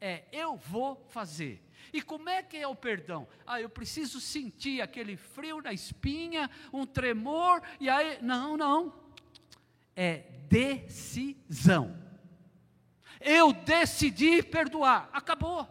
É, 0.00 0.24
eu 0.32 0.56
vou 0.56 1.04
fazer. 1.08 1.62
E 1.92 2.02
como 2.02 2.28
é 2.28 2.42
que 2.42 2.56
é 2.56 2.66
o 2.66 2.74
perdão? 2.74 3.28
Ah, 3.46 3.60
eu 3.60 3.68
preciso 3.68 4.20
sentir 4.20 4.80
aquele 4.80 5.16
frio 5.16 5.60
na 5.60 5.72
espinha, 5.72 6.50
um 6.72 6.86
tremor, 6.86 7.62
e 7.78 7.88
aí. 7.88 8.18
Não, 8.22 8.56
não. 8.56 8.94
É 9.94 10.18
decisão. 10.48 11.96
Eu 13.20 13.52
decidi 13.52 14.42
perdoar. 14.42 15.08
Acabou. 15.12 15.68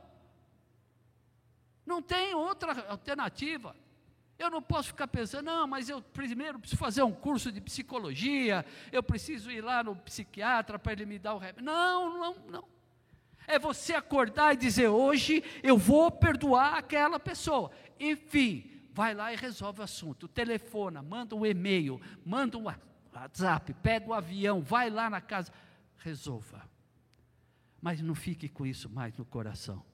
Não 1.85 2.01
tem 2.01 2.33
outra 2.33 2.87
alternativa. 2.89 3.75
Eu 4.37 4.49
não 4.49 4.61
posso 4.61 4.89
ficar 4.89 5.07
pensando, 5.07 5.45
não, 5.45 5.67
mas 5.67 5.89
eu 5.89 6.01
primeiro 6.01 6.59
preciso 6.59 6.79
fazer 6.79 7.03
um 7.03 7.11
curso 7.11 7.51
de 7.51 7.61
psicologia, 7.61 8.65
eu 8.91 9.03
preciso 9.03 9.51
ir 9.51 9.61
lá 9.61 9.83
no 9.83 9.95
psiquiatra 9.95 10.79
para 10.79 10.91
ele 10.93 11.05
me 11.05 11.19
dar 11.19 11.35
o 11.35 11.37
remédio. 11.37 11.63
Não, 11.63 12.19
não, 12.19 12.35
não. 12.49 12.67
É 13.45 13.59
você 13.59 13.93
acordar 13.93 14.53
e 14.53 14.57
dizer, 14.57 14.87
hoje 14.87 15.43
eu 15.61 15.77
vou 15.77 16.09
perdoar 16.09 16.75
aquela 16.75 17.19
pessoa. 17.19 17.71
Enfim, 17.99 18.69
vai 18.91 19.13
lá 19.13 19.31
e 19.33 19.35
resolve 19.35 19.81
o 19.81 19.83
assunto. 19.83 20.27
Telefona, 20.27 21.01
manda 21.01 21.35
um 21.35 21.45
e-mail, 21.45 22.01
manda 22.25 22.57
um 22.57 22.65
WhatsApp, 23.13 23.73
pega 23.75 24.07
o 24.07 24.09
um 24.09 24.13
avião, 24.13 24.61
vai 24.61 24.89
lá 24.89 25.09
na 25.09 25.21
casa, 25.21 25.51
resolva 25.97 26.73
mas 27.83 28.01
não 28.01 28.15
fique 28.15 28.47
com 28.47 28.65
isso 28.65 28.89
mais 28.89 29.13
no 29.17 29.25
coração. 29.25 29.85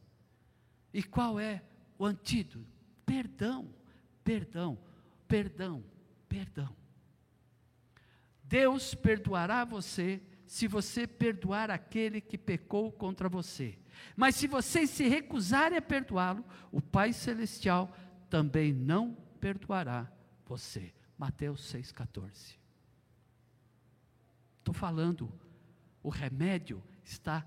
E 0.93 1.01
qual 1.01 1.39
é 1.39 1.63
o 1.97 2.05
antídoto? 2.05 2.63
Perdão, 3.03 3.73
perdão, 4.29 4.77
perdão, 5.27 5.83
perdão. 6.27 6.75
Deus 8.43 8.93
perdoará 8.93 9.65
você 9.65 10.21
se 10.45 10.67
você 10.67 11.07
perdoar 11.07 11.71
aquele 11.71 12.21
que 12.21 12.37
pecou 12.37 12.91
contra 12.91 13.27
você. 13.27 13.79
Mas 14.15 14.35
se 14.35 14.45
você 14.45 14.85
se 14.85 15.07
recusar 15.07 15.73
a 15.73 15.81
perdoá-lo, 15.81 16.45
o 16.71 16.79
Pai 16.79 17.11
Celestial 17.11 17.91
também 18.29 18.71
não 18.71 19.15
perdoará 19.39 20.07
você. 20.45 20.93
Mateus 21.17 21.73
6,14. 21.73 22.55
Estou 24.59 24.75
falando, 24.75 25.33
o 26.03 26.09
remédio 26.09 26.83
está 27.03 27.43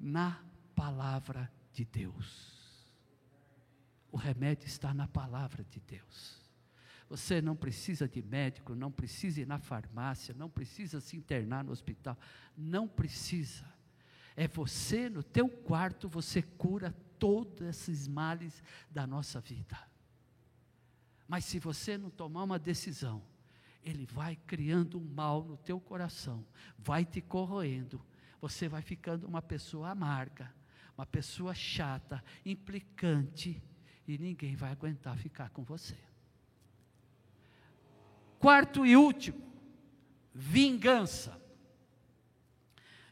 na 0.00 0.42
palavra 0.74 1.52
de 1.74 1.84
Deus. 1.84 2.61
O 4.12 4.18
remédio 4.18 4.66
está 4.66 4.92
na 4.92 5.08
palavra 5.08 5.64
de 5.64 5.80
Deus. 5.80 6.38
Você 7.08 7.40
não 7.40 7.56
precisa 7.56 8.06
de 8.06 8.22
médico, 8.22 8.74
não 8.74 8.92
precisa 8.92 9.40
ir 9.40 9.46
na 9.46 9.58
farmácia, 9.58 10.34
não 10.34 10.50
precisa 10.50 11.00
se 11.00 11.16
internar 11.16 11.64
no 11.64 11.72
hospital, 11.72 12.16
não 12.56 12.86
precisa. 12.86 13.64
É 14.36 14.46
você 14.46 15.08
no 15.08 15.22
teu 15.22 15.48
quarto, 15.48 16.08
você 16.08 16.42
cura 16.42 16.94
todos 17.18 17.66
esses 17.66 18.06
males 18.06 18.62
da 18.90 19.06
nossa 19.06 19.40
vida. 19.40 19.78
Mas 21.26 21.46
se 21.46 21.58
você 21.58 21.96
não 21.96 22.10
tomar 22.10 22.44
uma 22.44 22.58
decisão, 22.58 23.22
ele 23.82 24.04
vai 24.06 24.36
criando 24.36 24.98
um 24.98 25.04
mal 25.04 25.42
no 25.42 25.56
teu 25.56 25.80
coração, 25.80 26.46
vai 26.78 27.04
te 27.04 27.20
corroendo, 27.20 28.04
você 28.40 28.68
vai 28.68 28.82
ficando 28.82 29.26
uma 29.26 29.40
pessoa 29.40 29.90
amarga, 29.90 30.52
uma 30.96 31.06
pessoa 31.06 31.54
chata, 31.54 32.22
implicante, 32.44 33.62
e 34.14 34.18
ninguém 34.18 34.54
vai 34.54 34.70
aguentar 34.70 35.16
ficar 35.16 35.48
com 35.50 35.62
você. 35.64 35.96
Quarto 38.38 38.84
e 38.84 38.96
último, 38.96 39.40
vingança. 40.34 41.40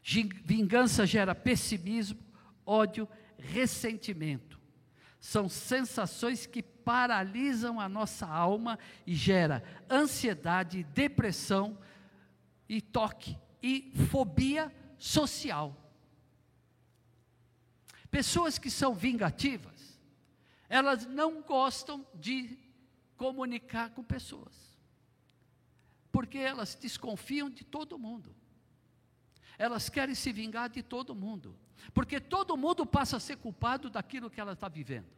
Vingança 0.03 1.05
gera 1.05 1.33
pessimismo, 1.33 2.19
ódio, 2.65 3.07
ressentimento. 3.37 4.59
São 5.19 5.47
sensações 5.47 6.45
que 6.45 6.61
paralisam 6.61 7.79
a 7.79 7.87
nossa 7.87 8.27
alma 8.27 8.77
e 9.05 9.15
gera 9.15 9.63
ansiedade, 9.89 10.83
depressão 10.83 11.77
e 12.67 12.81
toque 12.81 13.37
e 13.61 13.91
fobia 14.09 14.73
social. 14.97 15.77
Pessoas 18.09 18.57
que 18.57 18.69
são 18.69 18.93
vingativas, 18.93 19.90
elas 20.71 21.05
não 21.05 21.41
gostam 21.41 22.07
de 22.15 22.57
comunicar 23.17 23.89
com 23.89 24.01
pessoas. 24.01 24.55
Porque 26.13 26.37
elas 26.37 26.75
desconfiam 26.75 27.49
de 27.49 27.65
todo 27.65 27.99
mundo. 27.99 28.33
Elas 29.57 29.89
querem 29.89 30.15
se 30.15 30.31
vingar 30.31 30.69
de 30.69 30.81
todo 30.81 31.13
mundo. 31.13 31.59
Porque 31.93 32.21
todo 32.21 32.55
mundo 32.55 32.85
passa 32.85 33.17
a 33.17 33.19
ser 33.19 33.35
culpado 33.35 33.89
daquilo 33.89 34.29
que 34.29 34.39
ela 34.39 34.53
está 34.53 34.69
vivendo. 34.69 35.09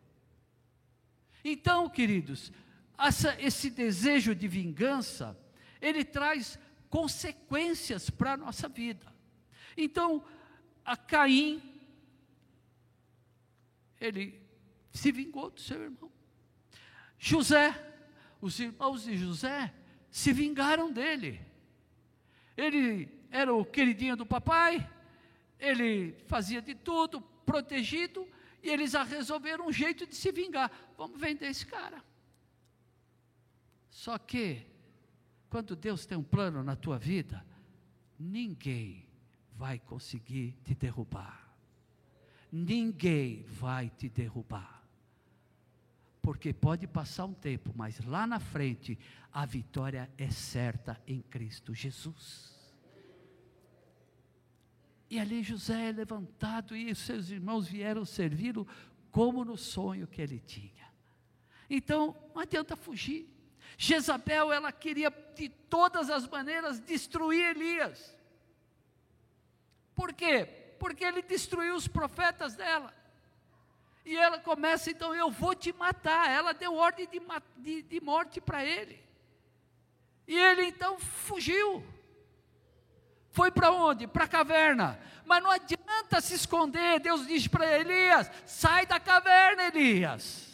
Então, 1.46 1.88
queridos, 1.88 2.52
essa, 2.98 3.39
esse 3.39 3.70
desejo 3.70 4.34
de 4.34 4.48
vingança, 4.48 5.39
ele 5.80 6.04
traz 6.04 6.58
consequências 6.89 8.10
para 8.10 8.34
a 8.34 8.38
nossa 8.38 8.68
vida. 8.68 9.06
Então, 9.78 10.26
a 10.84 10.98
Caim, 10.98 11.62
ele 14.02 14.42
se 14.93 15.12
vingou 15.12 15.49
do 15.49 15.60
seu 15.60 15.82
irmão. 15.82 16.12
José, 17.17 17.73
os 18.39 18.60
irmãos 18.60 19.03
de 19.03 19.17
José 19.17 19.73
se 20.12 20.32
vingaram 20.32 20.91
dele. 20.91 21.41
Ele 22.56 23.10
era 23.32 23.53
o 23.53 23.65
queridinho 23.65 24.15
do 24.15 24.25
papai, 24.25 24.88
ele 25.60 26.13
fazia 26.27 26.62
de 26.62 26.75
tudo, 26.75 27.19
protegido, 27.45 28.27
e 28.62 28.69
eles 28.69 28.93
resolveram 28.93 29.67
um 29.67 29.71
jeito 29.71 30.06
de 30.06 30.15
se 30.15 30.32
vingar. 30.32 30.71
Vamos 30.95 31.19
vender 31.19 31.47
esse 31.47 31.65
cara. 31.65 32.03
Só 33.89 34.17
que, 34.17 34.65
quando 35.49 35.75
Deus 35.75 36.06
tem 36.06 36.17
um 36.17 36.23
plano 36.23 36.63
na 36.63 36.75
tua 36.75 36.99
vida, 36.99 37.45
ninguém 38.19 39.08
vai 39.53 39.79
conseguir 39.79 40.56
te 40.63 40.75
derrubar. 40.75 41.56
Ninguém 42.51 43.43
vai 43.43 43.89
te 43.89 44.08
derrubar. 44.08 44.83
Porque 46.24 46.54
pode 46.54 46.88
passar 46.88 47.26
um 47.26 47.34
tempo, 47.34 47.74
mas 47.76 48.00
lá 48.00 48.26
na 48.26 48.40
frente 48.40 48.98
a 49.30 49.46
vitória 49.46 50.10
é 50.18 50.32
certa 50.32 51.00
em 51.06 51.22
Cristo 51.22 51.76
Jesus. 51.76 52.54
E 55.10 55.20
ali 55.20 55.44
José 55.44 55.90
é 55.90 55.92
levantado 55.92 56.78
e 56.78 56.96
seus 56.96 57.30
irmãos 57.30 57.68
vieram 57.68 58.06
servi-lo 58.06 58.66
como 59.12 59.44
no 59.44 59.58
sonho 59.58 60.08
que 60.08 60.22
ele 60.22 60.40
tinha. 60.40 60.88
Então, 61.70 62.16
não 62.34 62.42
adianta 62.42 62.78
fugir. 62.78 63.30
Jezabel, 63.78 64.54
ela 64.54 64.72
queria 64.72 65.12
de 65.36 65.50
todas 65.50 66.10
as 66.10 66.26
maneiras 66.26 66.80
destruir 66.80 67.50
Elias. 67.50 68.18
Por 69.94 70.14
quê? 70.14 70.46
Porque 70.80 71.04
ele 71.04 71.22
destruiu 71.22 71.76
os 71.76 71.86
profetas 71.86 72.56
dela. 72.56 72.94
E 74.06 74.16
ela 74.18 74.38
começa, 74.38 74.89
então, 74.89 75.16
eu 75.16 75.32
vou 75.32 75.56
te 75.56 75.72
matar. 75.72 76.30
Ela 76.30 76.54
deu 76.54 76.76
ordem 76.76 77.08
de, 77.08 77.22
de, 77.58 77.82
de 77.84 78.02
morte 78.02 78.42
para 78.42 78.63
ele. 78.63 79.02
E 80.28 80.38
ele 80.38 80.66
então 80.66 81.00
fugiu. 81.00 81.84
Foi 83.32 83.50
para 83.50 83.72
onde? 83.72 84.08
Para 84.08 84.26
a 84.26 84.28
caverna. 84.28 85.00
Mas 85.26 85.42
não 85.42 85.52
adianta 85.52 86.22
se 86.22 86.36
esconder. 86.36 87.00
Deus 87.00 87.26
diz 87.26 87.48
para 87.48 87.80
Elias: 87.80 88.30
sai 88.46 88.86
da 88.86 89.00
caverna, 89.00 89.63
Elias. 89.63 90.52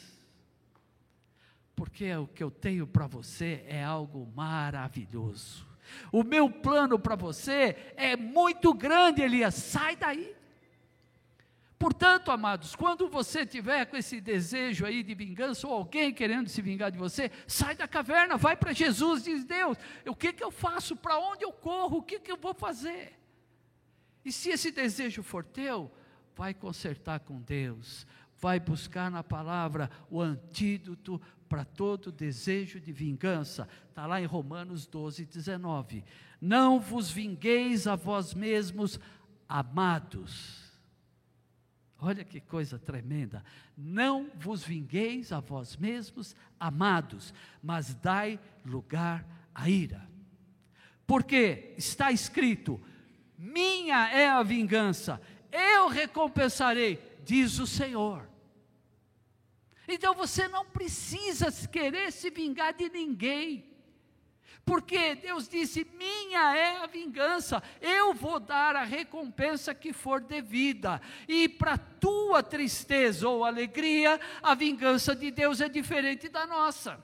Porque 1.75 2.13
o 2.15 2.27
que 2.27 2.43
eu 2.43 2.51
tenho 2.51 2.85
para 2.85 3.07
você 3.07 3.63
é 3.67 3.83
algo 3.83 4.31
maravilhoso. 4.35 5.67
O 6.11 6.23
meu 6.23 6.49
plano 6.49 6.99
para 6.99 7.15
você 7.15 7.93
é 7.95 8.15
muito 8.15 8.73
grande, 8.73 9.21
Elias. 9.21 9.55
Sai 9.55 9.95
daí. 9.95 10.35
Portanto, 11.79 12.29
amados, 12.29 12.75
quando 12.75 13.07
você 13.07 13.45
tiver 13.45 13.85
com 13.85 13.95
esse 13.95 14.19
desejo 14.19 14.85
aí 14.85 15.01
de 15.01 15.15
vingança, 15.15 15.65
ou 15.65 15.73
alguém 15.73 16.13
querendo 16.13 16.49
se 16.49 16.61
vingar 16.61 16.91
de 16.91 16.97
você, 16.97 17.31
sai 17.47 17.73
da 17.73 17.87
caverna, 17.87 18.35
vai 18.35 18.57
para 18.57 18.73
Jesus, 18.73 19.23
diz 19.23 19.45
Deus, 19.45 19.77
o 20.05 20.13
que, 20.13 20.33
que 20.33 20.43
eu 20.43 20.51
faço, 20.51 20.93
para 20.93 21.17
onde 21.17 21.45
eu 21.45 21.53
corro, 21.53 21.99
o 21.99 22.03
que, 22.03 22.19
que 22.19 22.29
eu 22.29 22.35
vou 22.35 22.53
fazer? 22.53 23.17
E 24.25 24.31
se 24.31 24.49
esse 24.49 24.71
desejo 24.71 25.23
for 25.23 25.45
teu, 25.45 25.89
vai 26.35 26.53
consertar 26.53 27.21
com 27.21 27.39
Deus, 27.39 28.05
vai 28.37 28.59
buscar 28.59 29.09
na 29.09 29.23
palavra 29.23 29.89
o 30.11 30.19
antídoto 30.19 31.19
para 31.47 31.63
todo 31.63 32.11
desejo 32.11 32.77
de 32.81 32.91
vingança. 32.91 33.69
Está 33.87 34.05
lá 34.05 34.21
em 34.21 34.25
Romanos 34.25 34.85
12, 34.85 35.25
19. 35.25 36.03
Não 36.41 36.77
vos 36.77 37.09
vingueis 37.09 37.87
a 37.87 37.95
vós 37.95 38.33
mesmos, 38.33 38.99
amados 39.47 40.68
Olha 42.01 42.23
que 42.23 42.39
coisa 42.39 42.79
tremenda. 42.79 43.43
Não 43.77 44.31
vos 44.35 44.63
vingueis 44.63 45.31
a 45.33 45.39
vós 45.39 45.75
mesmos, 45.75 46.35
amados, 46.59 47.33
mas 47.61 47.93
dai 47.95 48.39
lugar 48.65 49.25
à 49.53 49.69
ira. 49.69 50.07
Porque 51.05 51.73
está 51.77 52.11
escrito: 52.11 52.79
Minha 53.37 54.09
é 54.09 54.29
a 54.29 54.41
vingança, 54.43 55.21
eu 55.51 55.89
recompensarei, 55.89 57.19
diz 57.25 57.59
o 57.59 57.67
Senhor. 57.67 58.29
Então 59.87 60.13
você 60.13 60.47
não 60.47 60.65
precisa 60.65 61.51
querer 61.67 62.11
se 62.11 62.29
vingar 62.29 62.73
de 62.73 62.89
ninguém. 62.89 63.68
Porque 64.65 65.15
Deus 65.15 65.47
disse: 65.47 65.85
Minha 65.97 66.55
é 66.55 66.77
a 66.77 66.87
vingança, 66.87 67.61
eu 67.81 68.13
vou 68.13 68.39
dar 68.39 68.75
a 68.75 68.83
recompensa 68.83 69.73
que 69.73 69.91
for 69.91 70.21
devida. 70.21 71.01
E 71.27 71.49
para 71.49 71.77
tua 71.77 72.43
tristeza 72.43 73.27
ou 73.27 73.43
alegria, 73.43 74.19
a 74.43 74.53
vingança 74.53 75.15
de 75.15 75.31
Deus 75.31 75.59
é 75.59 75.67
diferente 75.67 76.29
da 76.29 76.45
nossa. 76.45 77.03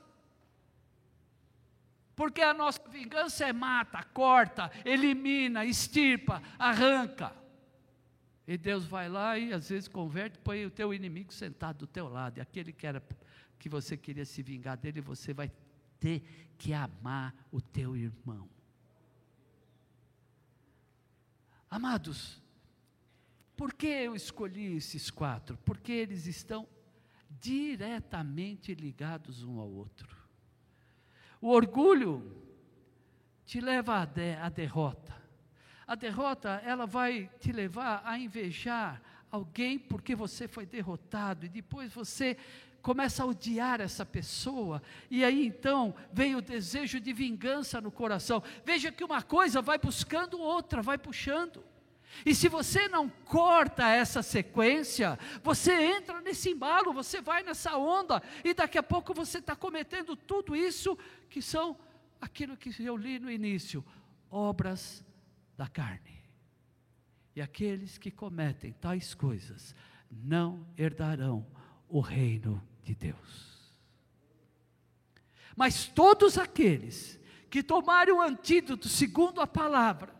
Porque 2.16 2.42
a 2.42 2.54
nossa 2.54 2.82
vingança 2.88 3.46
é 3.46 3.52
mata, 3.52 4.02
corta, 4.14 4.72
elimina, 4.86 5.66
extirpa, 5.66 6.42
arranca. 6.58 7.34
E 8.48 8.58
Deus 8.58 8.86
vai 8.86 9.10
lá 9.10 9.38
e 9.38 9.52
às 9.52 9.70
vezes 9.70 9.88
converte, 9.88 10.38
põe 10.38 10.66
o 10.66 10.72
teu 10.72 10.94
inimigo 10.94 11.34
sentado 11.34 11.80
do 11.80 11.88
teu 11.88 12.08
lado. 12.08 12.38
E 12.38 12.42
aquele 12.42 12.72
que 12.72 12.86
era 12.86 13.04
que 13.58 13.68
você 13.68 13.98
queria 13.98 14.24
se 14.24 14.44
vingar 14.44 14.78
dele, 14.78 15.02
você 15.02 15.34
vai 15.34 15.52
ter 16.06 16.22
que 16.56 16.72
amar 16.72 17.34
o 17.52 17.60
teu 17.60 17.98
irmão. 17.98 18.48
Amados, 21.68 22.40
por 23.58 23.74
que 23.74 23.88
eu 23.88 24.16
escolhi 24.16 24.76
esses 24.76 25.10
quatro? 25.10 25.58
Porque 25.66 25.92
eles 25.92 26.28
estão 26.28 26.68
diretamente 27.42 28.76
ligados 28.76 29.44
um 29.44 29.60
ao 29.60 29.68
outro. 29.68 30.16
O 31.42 31.50
orgulho 31.50 32.40
te 33.44 33.60
leva 33.60 34.02
à, 34.02 34.06
de, 34.06 34.36
à 34.36 34.50
derrota. 34.50 35.20
A 35.88 35.96
derrota, 35.96 36.62
ela 36.64 36.86
vai 36.86 37.32
te 37.40 37.52
levar 37.52 38.04
a 38.06 38.20
invejar 38.20 39.02
alguém 39.36 39.78
porque 39.78 40.16
você 40.16 40.48
foi 40.48 40.66
derrotado 40.66 41.46
e 41.46 41.50
depois 41.50 41.94
você 41.94 42.38
começa 42.82 43.24
a 43.24 43.26
odiar 43.26 43.82
essa 43.82 44.06
pessoa, 44.06 44.80
e 45.10 45.24
aí 45.24 45.48
então 45.48 45.96
vem 46.14 46.36
o 46.36 46.42
desejo 46.42 47.00
de 47.00 47.12
vingança 47.14 47.82
no 47.82 47.92
coração. 47.92 48.44
Veja 48.64 48.92
que 48.92 49.04
uma 49.04 49.24
coisa 49.24 49.60
vai 49.60 49.80
buscando 49.80 50.40
outra, 50.40 50.84
vai 50.84 50.96
puxando. 50.96 51.64
E 52.24 52.36
se 52.36 52.48
você 52.48 52.88
não 52.88 53.10
corta 53.10 53.90
essa 53.90 54.22
sequência, 54.22 55.18
você 55.44 55.74
entra 55.74 56.22
nesse 56.22 56.52
embalo, 56.52 56.94
você 56.94 57.22
vai 57.22 57.42
nessa 57.42 57.76
onda, 57.76 58.22
e 58.44 58.54
daqui 58.54 58.78
a 58.78 58.84
pouco 58.84 59.16
você 59.16 59.40
está 59.40 59.56
cometendo 59.56 60.16
tudo 60.16 60.56
isso 60.56 60.96
que 61.28 61.42
são 61.42 61.76
aquilo 62.22 62.56
que 62.56 62.72
eu 62.84 62.96
li 62.96 63.18
no 63.18 63.32
início: 63.32 63.84
obras 64.30 65.04
da 65.58 65.68
carne. 65.68 66.15
E 67.36 67.42
aqueles 67.42 67.98
que 67.98 68.10
cometem 68.10 68.72
tais 68.74 69.14
coisas 69.14 69.76
não 70.10 70.66
herdarão 70.78 71.46
o 71.90 72.00
reino 72.00 72.62
de 72.84 72.96
Deus. 72.96 73.56
Mas 75.56 75.88
todos 75.88 76.38
aqueles 76.38 77.20
que 77.50 77.62
tomarem 77.64 78.14
o 78.14 78.22
antídoto 78.22 78.88
segundo 78.88 79.42
a 79.42 79.48
palavra, 79.48 80.14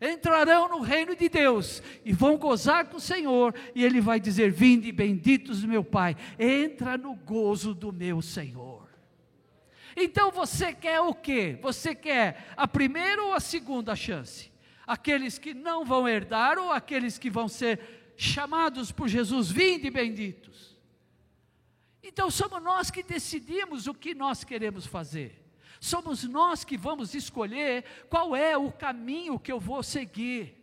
entrarão 0.00 0.68
no 0.68 0.80
reino 0.80 1.14
de 1.16 1.28
Deus 1.28 1.82
e 2.04 2.12
vão 2.12 2.36
gozar 2.36 2.86
com 2.86 2.98
o 2.98 3.00
Senhor, 3.00 3.54
e 3.74 3.84
Ele 3.84 4.00
vai 4.00 4.20
dizer: 4.20 4.50
Vinde, 4.52 4.92
benditos 4.92 5.62
do 5.62 5.68
meu 5.68 5.82
Pai, 5.82 6.16
entra 6.38 6.96
no 6.96 7.14
gozo 7.14 7.74
do 7.74 7.92
meu 7.92 8.22
Senhor. 8.22 8.88
Então 9.96 10.30
você 10.30 10.72
quer 10.72 11.00
o 11.00 11.12
quê? 11.12 11.58
Você 11.60 11.94
quer 11.94 12.52
a 12.56 12.68
primeira 12.68 13.22
ou 13.24 13.32
a 13.32 13.40
segunda 13.40 13.96
chance? 13.96 14.47
Aqueles 14.88 15.38
que 15.38 15.52
não 15.52 15.84
vão 15.84 16.08
herdar 16.08 16.58
ou 16.58 16.72
aqueles 16.72 17.18
que 17.18 17.28
vão 17.28 17.46
ser 17.46 18.14
chamados 18.16 18.90
por 18.90 19.06
Jesus, 19.06 19.50
vinde 19.50 19.90
benditos? 19.90 20.76
Então 22.02 22.30
somos 22.30 22.62
nós 22.62 22.90
que 22.90 23.02
decidimos 23.02 23.86
o 23.86 23.92
que 23.92 24.14
nós 24.14 24.44
queremos 24.44 24.86
fazer. 24.86 25.44
Somos 25.78 26.24
nós 26.24 26.64
que 26.64 26.78
vamos 26.78 27.14
escolher 27.14 27.84
qual 28.08 28.34
é 28.34 28.56
o 28.56 28.72
caminho 28.72 29.38
que 29.38 29.52
eu 29.52 29.60
vou 29.60 29.82
seguir. 29.82 30.56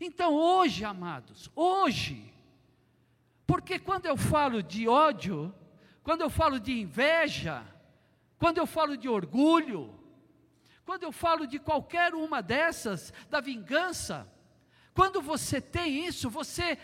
Então, 0.00 0.34
hoje, 0.34 0.84
amados, 0.84 1.48
hoje, 1.54 2.34
porque 3.46 3.78
quando 3.78 4.06
eu 4.06 4.16
falo 4.16 4.60
de 4.60 4.88
ódio, 4.88 5.54
quando 6.02 6.22
eu 6.22 6.28
falo 6.28 6.58
de 6.58 6.72
inveja, 6.72 7.64
quando 8.38 8.58
eu 8.58 8.66
falo 8.66 8.96
de 8.96 9.08
orgulho, 9.08 9.94
quando 10.84 11.04
eu 11.04 11.12
falo 11.12 11.46
de 11.46 11.58
qualquer 11.58 12.14
uma 12.14 12.42
dessas, 12.42 13.12
da 13.30 13.40
vingança, 13.40 14.30
quando 14.94 15.20
você 15.20 15.60
tem 15.60 16.06
isso, 16.06 16.28
você 16.30 16.78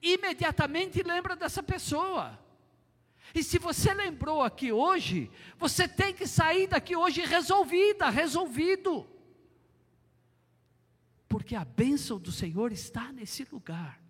imediatamente 0.00 1.02
lembra 1.02 1.36
dessa 1.36 1.62
pessoa. 1.62 2.38
E 3.34 3.42
se 3.42 3.58
você 3.58 3.94
lembrou 3.94 4.42
aqui 4.42 4.72
hoje, 4.72 5.30
você 5.56 5.86
tem 5.86 6.12
que 6.12 6.26
sair 6.26 6.66
daqui 6.66 6.96
hoje 6.96 7.22
resolvida, 7.22 8.10
resolvido. 8.10 9.06
Porque 11.28 11.54
a 11.54 11.64
bênção 11.64 12.18
do 12.18 12.32
Senhor 12.32 12.72
está 12.72 13.10
nesse 13.12 13.46
lugar. 13.50 14.00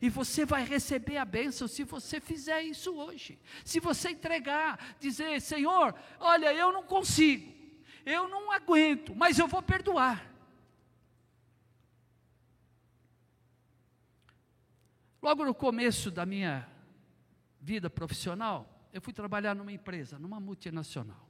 E 0.00 0.08
você 0.08 0.44
vai 0.44 0.64
receber 0.64 1.16
a 1.16 1.24
bênção 1.24 1.68
se 1.68 1.84
você 1.84 2.20
fizer 2.20 2.62
isso 2.62 2.94
hoje. 2.94 3.38
Se 3.64 3.80
você 3.80 4.10
entregar, 4.10 4.96
dizer: 4.98 5.40
Senhor, 5.40 5.94
olha, 6.18 6.52
eu 6.52 6.72
não 6.72 6.82
consigo, 6.82 7.53
eu 8.04 8.28
não 8.28 8.52
aguento, 8.52 9.14
mas 9.14 9.38
eu 9.38 9.46
vou 9.46 9.62
perdoar. 9.62 10.30
Logo 15.22 15.44
no 15.44 15.54
começo 15.54 16.10
da 16.10 16.26
minha 16.26 16.68
vida 17.60 17.88
profissional, 17.88 18.88
eu 18.92 19.00
fui 19.00 19.12
trabalhar 19.12 19.54
numa 19.54 19.72
empresa, 19.72 20.18
numa 20.18 20.38
multinacional. 20.38 21.26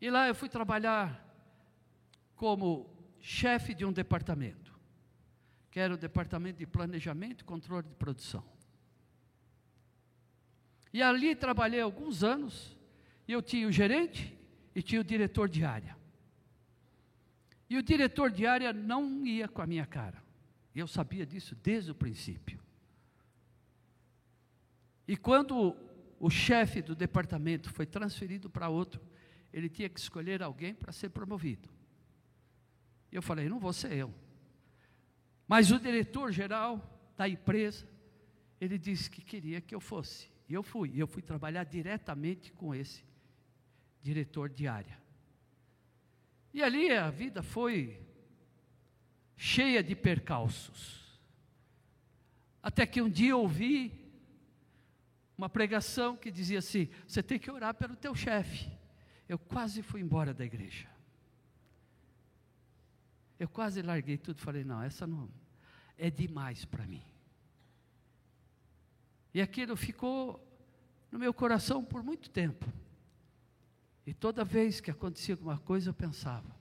E 0.00 0.10
lá 0.10 0.26
eu 0.26 0.34
fui 0.34 0.48
trabalhar 0.48 1.22
como 2.34 2.90
chefe 3.20 3.74
de 3.74 3.84
um 3.84 3.92
departamento, 3.92 4.78
que 5.70 5.78
era 5.78 5.94
o 5.94 5.98
departamento 5.98 6.58
de 6.58 6.66
planejamento 6.66 7.42
e 7.42 7.44
controle 7.44 7.86
de 7.86 7.94
produção. 7.94 8.44
E 10.92 11.02
ali 11.02 11.34
trabalhei 11.34 11.80
alguns 11.80 12.22
anos, 12.22 12.76
e 13.26 13.32
eu 13.32 13.42
tinha 13.42 13.66
o 13.66 13.72
gerente 13.72 14.36
e 14.74 14.82
tinha 14.82 15.00
o 15.00 15.04
diretor 15.04 15.48
de 15.48 15.64
área. 15.64 15.96
E 17.68 17.76
o 17.76 17.82
diretor 17.82 18.30
de 18.30 18.46
área 18.46 18.72
não 18.72 19.26
ia 19.26 19.48
com 19.48 19.62
a 19.62 19.66
minha 19.66 19.86
cara. 19.86 20.22
Eu 20.74 20.86
sabia 20.86 21.24
disso 21.24 21.54
desde 21.62 21.90
o 21.90 21.94
princípio. 21.94 22.60
E 25.06 25.16
quando 25.16 25.76
o 26.18 26.30
chefe 26.30 26.82
do 26.82 26.94
departamento 26.94 27.70
foi 27.70 27.86
transferido 27.86 28.50
para 28.50 28.68
outro, 28.68 29.00
ele 29.52 29.68
tinha 29.68 29.88
que 29.88 30.00
escolher 30.00 30.42
alguém 30.42 30.74
para 30.74 30.92
ser 30.92 31.10
promovido. 31.10 31.68
Eu 33.10 33.22
falei, 33.22 33.48
não 33.48 33.60
vou 33.60 33.72
ser 33.72 33.92
eu. 33.92 34.12
Mas 35.46 35.70
o 35.70 35.78
diretor 35.78 36.32
geral 36.32 37.12
da 37.16 37.28
empresa, 37.28 37.86
ele 38.60 38.78
disse 38.78 39.10
que 39.10 39.22
queria 39.22 39.60
que 39.60 39.74
eu 39.74 39.80
fosse. 39.80 40.28
E 40.48 40.54
eu 40.54 40.62
fui. 40.62 40.90
E 40.94 40.98
eu 40.98 41.06
fui 41.06 41.22
trabalhar 41.22 41.64
diretamente 41.64 42.52
com 42.52 42.74
esse 42.74 43.04
diretor 44.04 44.50
de 44.50 44.68
área. 44.68 45.02
E 46.52 46.62
ali 46.62 46.92
a 46.92 47.10
vida 47.10 47.42
foi 47.42 48.06
cheia 49.34 49.82
de 49.82 49.96
percalços. 49.96 51.18
Até 52.62 52.86
que 52.86 53.00
um 53.00 53.08
dia 53.08 53.34
ouvi 53.34 53.92
uma 55.38 55.48
pregação 55.48 56.16
que 56.16 56.30
dizia 56.30 56.58
assim: 56.58 56.90
você 57.08 57.22
tem 57.22 57.38
que 57.38 57.50
orar 57.50 57.74
pelo 57.74 57.96
teu 57.96 58.14
chefe. 58.14 58.70
Eu 59.26 59.38
quase 59.38 59.82
fui 59.82 60.02
embora 60.02 60.34
da 60.34 60.44
igreja. 60.44 60.86
Eu 63.38 63.48
quase 63.48 63.80
larguei 63.80 64.18
tudo 64.18 64.38
falei: 64.38 64.64
não, 64.64 64.82
essa 64.82 65.06
não 65.06 65.30
é 65.96 66.10
demais 66.10 66.66
para 66.66 66.86
mim. 66.86 67.02
E 69.32 69.40
aquilo 69.40 69.74
ficou 69.76 70.46
no 71.10 71.18
meu 71.18 71.32
coração 71.32 71.82
por 71.82 72.02
muito 72.02 72.28
tempo. 72.28 72.83
E 74.06 74.12
toda 74.12 74.44
vez 74.44 74.80
que 74.80 74.90
acontecia 74.90 75.34
alguma 75.34 75.58
coisa, 75.58 75.90
eu 75.90 75.94
pensava: 75.94 76.54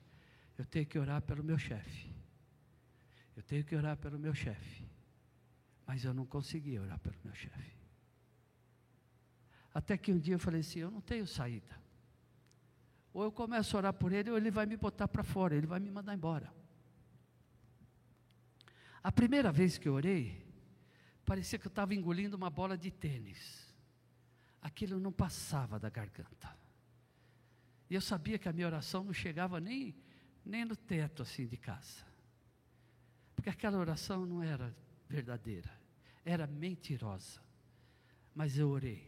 eu 0.58 0.66
tenho 0.66 0.86
que 0.86 0.98
orar 0.98 1.22
pelo 1.22 1.44
meu 1.44 1.58
chefe. 1.58 2.12
Eu 3.36 3.44
tenho 3.44 3.64
que 3.64 3.76
orar 3.76 3.98
pelo 3.98 4.18
meu 4.20 4.34
chefe. 4.34 4.88
Mas 5.86 6.06
eu 6.06 6.14
não 6.14 6.26
conseguia 6.26 6.82
orar 6.82 7.00
pelo 7.00 7.16
meu 7.24 7.34
chefe. 7.34 7.76
Até 9.74 9.98
que 9.98 10.12
um 10.12 10.20
dia 10.20 10.36
eu 10.36 10.40
falei 10.40 10.62
assim: 10.62 10.80
eu 10.80 10.92
não 10.92 11.02
tenho 11.02 11.28
saída. 11.28 11.82
Ou 13.14 13.24
eu 13.24 13.32
começo 13.32 13.76
a 13.76 13.80
orar 13.80 13.94
por 13.94 14.12
ele, 14.12 14.32
ou 14.32 14.38
ele 14.38 14.50
vai 14.50 14.66
me 14.66 14.78
botar 14.78 15.08
para 15.08 15.24
fora, 15.24 15.56
ele 15.56 15.68
vai 15.68 15.80
me 15.80 15.92
mandar 15.92 16.14
embora. 16.14 16.52
A 19.04 19.12
primeira 19.12 19.52
vez 19.52 19.78
que 19.78 19.88
eu 19.88 19.94
orei, 19.94 20.48
parecia 21.26 21.60
que 21.60 21.68
eu 21.68 21.70
estava 21.70 21.94
engolindo 21.94 22.38
uma 22.38 22.50
bola 22.50 22.78
de 22.78 22.90
tênis. 22.90 23.76
Aquilo 24.62 25.00
não 25.00 25.12
passava 25.12 25.78
da 25.78 25.90
garganta. 25.90 26.63
E 27.94 27.96
eu 27.96 28.02
sabia 28.02 28.40
que 28.40 28.50
a 28.50 28.52
minha 28.52 28.66
oração 28.66 29.04
não 29.04 29.14
chegava 29.14 29.60
nem, 29.60 29.96
nem 30.44 30.66
no 30.66 30.76
teto 30.76 31.22
assim 31.22 31.46
de 31.46 31.58
casa. 31.58 32.04
Porque 33.36 33.52
aquela 33.52 33.78
oração 33.78 34.26
não 34.26 34.42
era 34.42 34.76
verdadeira, 35.08 35.72
era 36.26 36.48
mentirosa. 36.48 37.40
Mas 38.34 38.58
eu 38.58 38.68
orei. 38.68 39.08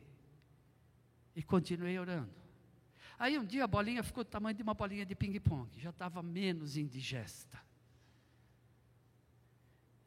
E 1.35 1.41
continuei 1.41 1.97
orando. 1.97 2.31
Aí 3.17 3.39
um 3.39 3.43
dia 3.43 3.63
a 3.63 3.67
bolinha 3.67 4.03
ficou 4.03 4.23
do 4.23 4.29
tamanho 4.29 4.55
de 4.55 4.61
uma 4.61 4.75
bolinha 4.75 5.03
de 5.03 5.15
ping-pong, 5.15 5.67
já 5.79 5.89
estava 5.89 6.21
menos 6.21 6.77
indigesta. 6.77 7.59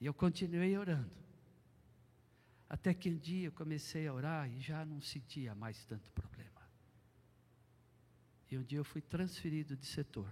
E 0.01 0.07
eu 0.07 0.14
continuei 0.14 0.79
orando. 0.79 1.11
Até 2.68 2.95
que 2.95 3.11
um 3.11 3.18
dia 3.18 3.49
eu 3.49 3.53
comecei 3.53 4.07
a 4.07 4.14
orar 4.14 4.49
e 4.49 4.61
já 4.61 4.85
não 4.85 5.01
sentia 5.01 5.53
mais 5.53 5.85
tanto 5.85 6.12
problema. 6.12 6.57
E 8.51 8.57
um 8.57 8.62
dia 8.62 8.78
eu 8.78 8.84
fui 8.84 9.01
transferido 9.01 9.76
de 9.76 9.86
setor. 9.86 10.30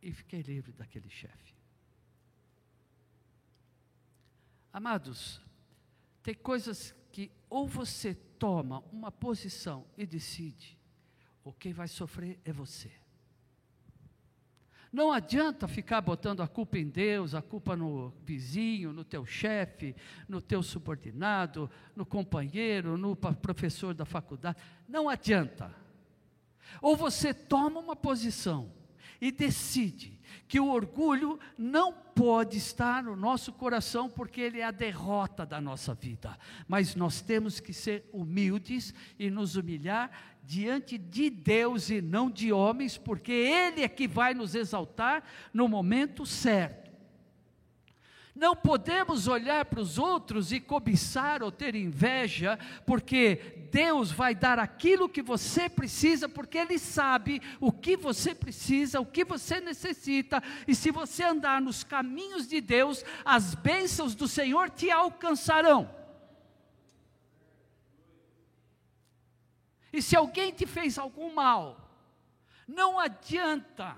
E 0.00 0.12
fiquei 0.12 0.42
livre 0.42 0.72
daquele 0.72 1.08
chefe. 1.10 1.54
Amados, 4.72 5.40
tem 6.22 6.34
coisas 6.34 6.94
que 7.12 7.30
ou 7.50 7.68
você 7.68 8.14
toma 8.14 8.82
uma 8.90 9.12
posição 9.12 9.86
e 9.96 10.06
decide, 10.06 10.78
ou 11.44 11.52
quem 11.52 11.72
vai 11.72 11.86
sofrer 11.86 12.40
é 12.44 12.52
você. 12.52 12.90
Não 14.90 15.10
adianta 15.10 15.66
ficar 15.66 16.02
botando 16.02 16.42
a 16.42 16.48
culpa 16.48 16.78
em 16.78 16.88
Deus, 16.88 17.34
a 17.34 17.40
culpa 17.40 17.74
no 17.74 18.10
vizinho, 18.24 18.92
no 18.92 19.04
teu 19.04 19.24
chefe, 19.24 19.96
no 20.28 20.40
teu 20.40 20.62
subordinado, 20.62 21.70
no 21.96 22.04
companheiro, 22.04 22.98
no 22.98 23.16
professor 23.16 23.94
da 23.94 24.04
faculdade. 24.04 24.58
Não 24.86 25.08
adianta. 25.08 25.81
Ou 26.80 26.96
você 26.96 27.32
toma 27.32 27.80
uma 27.80 27.96
posição 27.96 28.72
e 29.20 29.30
decide 29.30 30.18
que 30.48 30.58
o 30.58 30.68
orgulho 30.68 31.38
não 31.56 31.92
pode 31.92 32.58
estar 32.58 33.02
no 33.02 33.14
nosso 33.16 33.52
coração, 33.52 34.08
porque 34.08 34.40
ele 34.40 34.60
é 34.60 34.64
a 34.64 34.70
derrota 34.70 35.46
da 35.46 35.60
nossa 35.60 35.94
vida. 35.94 36.36
Mas 36.66 36.94
nós 36.94 37.20
temos 37.20 37.60
que 37.60 37.72
ser 37.72 38.08
humildes 38.12 38.92
e 39.18 39.30
nos 39.30 39.56
humilhar 39.56 40.10
diante 40.42 40.98
de 40.98 41.30
Deus 41.30 41.88
e 41.88 42.02
não 42.02 42.30
de 42.30 42.52
homens, 42.52 42.98
porque 42.98 43.32
Ele 43.32 43.82
é 43.82 43.88
que 43.88 44.08
vai 44.08 44.34
nos 44.34 44.54
exaltar 44.54 45.22
no 45.52 45.68
momento 45.68 46.26
certo. 46.26 46.81
Não 48.34 48.56
podemos 48.56 49.28
olhar 49.28 49.66
para 49.66 49.80
os 49.80 49.98
outros 49.98 50.52
e 50.52 50.60
cobiçar 50.60 51.42
ou 51.42 51.52
ter 51.52 51.74
inveja, 51.74 52.58
porque 52.86 53.68
Deus 53.70 54.10
vai 54.10 54.34
dar 54.34 54.58
aquilo 54.58 55.08
que 55.08 55.20
você 55.20 55.68
precisa, 55.68 56.28
porque 56.30 56.56
Ele 56.56 56.78
sabe 56.78 57.42
o 57.60 57.70
que 57.70 57.94
você 57.94 58.34
precisa, 58.34 59.00
o 59.00 59.06
que 59.06 59.22
você 59.22 59.60
necessita, 59.60 60.42
e 60.66 60.74
se 60.74 60.90
você 60.90 61.24
andar 61.24 61.60
nos 61.60 61.84
caminhos 61.84 62.48
de 62.48 62.60
Deus, 62.62 63.04
as 63.22 63.54
bênçãos 63.54 64.14
do 64.14 64.26
Senhor 64.26 64.70
te 64.70 64.90
alcançarão. 64.90 65.94
E 69.92 70.00
se 70.00 70.16
alguém 70.16 70.52
te 70.52 70.66
fez 70.66 70.98
algum 70.98 71.34
mal, 71.34 71.90
não 72.66 72.98
adianta 72.98 73.94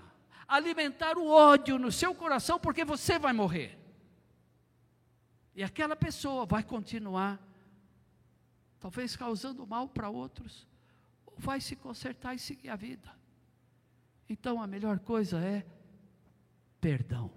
alimentar 0.49 1.16
o 1.16 1.28
ódio 1.28 1.78
no 1.78 1.93
seu 1.93 2.12
coração, 2.12 2.59
porque 2.59 2.85
você 2.85 3.16
vai 3.16 3.32
morrer. 3.32 3.84
E 5.55 5.62
aquela 5.62 5.94
pessoa 5.94 6.44
vai 6.44 6.62
continuar, 6.62 7.40
talvez 8.80 9.14
causando 9.16 9.66
mal 9.66 9.88
para 9.88 10.11
outros, 10.11 10.66
ou 11.24 11.34
vai 11.38 11.61
se 11.61 11.76
consertar 11.76 12.34
e 12.34 12.38
seguir 12.38 12.70
a 12.70 12.76
vida. 12.76 13.14
Então 14.28 14.61
a 14.61 14.66
melhor 14.66 14.98
coisa 14.98 15.38
é 15.38 15.64
perdão. 16.80 17.30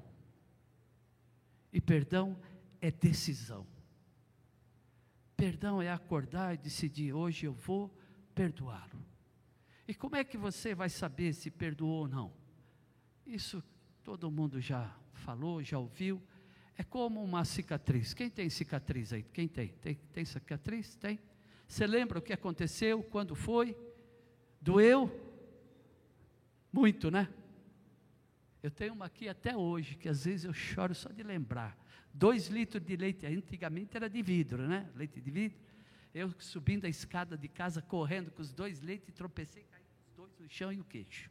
E 1.72 1.80
perdão 1.80 2.40
é 2.82 2.90
decisão. 2.90 3.68
Perdão 5.36 5.82
é 5.82 5.92
acordar 5.92 6.56
e 6.56 6.58
decidir: 6.58 7.14
hoje 7.14 7.46
eu 7.46 7.54
vou 7.54 7.96
perdoá-lo. 8.34 9.06
E 9.88 9.94
como 9.94 10.16
é 10.16 10.24
que 10.24 10.38
você 10.38 10.74
vai 10.74 10.90
saber 10.90 11.34
se 11.34 11.52
perdoou 11.52 12.02
ou 12.02 12.08
não? 12.08 12.34
Isso 13.26 13.64
todo 14.04 14.32
mundo 14.32 14.60
já 14.60 14.94
falou, 15.14 15.64
já 15.64 15.78
ouviu. 15.78 16.22
É 16.78 16.84
como 16.84 17.24
uma 17.24 17.44
cicatriz. 17.44 18.14
Quem 18.14 18.30
tem 18.30 18.50
cicatriz 18.50 19.12
aí? 19.12 19.24
Quem 19.34 19.48
tem? 19.48 19.70
Tem, 19.70 19.96
tem 19.96 20.24
cicatriz? 20.24 20.96
Tem? 20.96 21.20
Você 21.68 21.88
lembra 21.88 22.20
o 22.20 22.22
que 22.22 22.32
aconteceu? 22.32 23.02
Quando 23.02 23.34
foi? 23.34 23.76
Doeu? 24.62 25.10
Muito, 26.72 27.10
né? 27.10 27.28
Eu 28.62 28.70
tenho 28.70 28.94
uma 28.94 29.06
aqui 29.06 29.28
até 29.28 29.58
hoje, 29.58 29.96
que 29.96 30.08
às 30.08 30.26
vezes 30.26 30.46
eu 30.46 30.54
choro 30.54 30.94
só 30.94 31.10
de 31.10 31.24
lembrar. 31.24 31.76
Dois 32.14 32.48
litros 32.48 32.84
de 32.84 32.96
leite, 32.96 33.26
antigamente 33.26 33.98
era 33.98 34.08
de 34.08 34.22
vidro, 34.22 34.68
né? 34.68 34.88
Leite 34.96 35.20
de 35.20 35.32
vidro. 35.32 35.58
Eu 36.14 36.32
subindo 36.38 36.86
a 36.86 36.90
escada 36.90 37.36
de 37.36 37.48
casa, 37.48 37.82
correndo 37.82 38.30
com 38.30 38.42
os 38.42 38.54
dois 38.54 38.82
leites, 38.82 39.14
tropecei, 39.14 39.64
caí 39.64 39.84
os 40.00 40.16
dois 40.16 40.32
no 40.40 40.48
chão 40.48 40.72
e 40.72 40.80
o 40.80 40.84
queixo. 40.84 41.30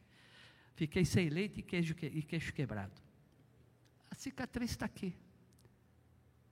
Fiquei 0.75 1.05
sem 1.05 1.29
leite 1.29 1.61
e 1.61 1.63
queijo, 1.63 1.95
e 2.01 2.21
queixo 2.21 2.53
quebrado. 2.53 3.01
A 4.11 4.15
cicatriz 4.15 4.71
está 4.71 4.85
aqui 4.85 5.15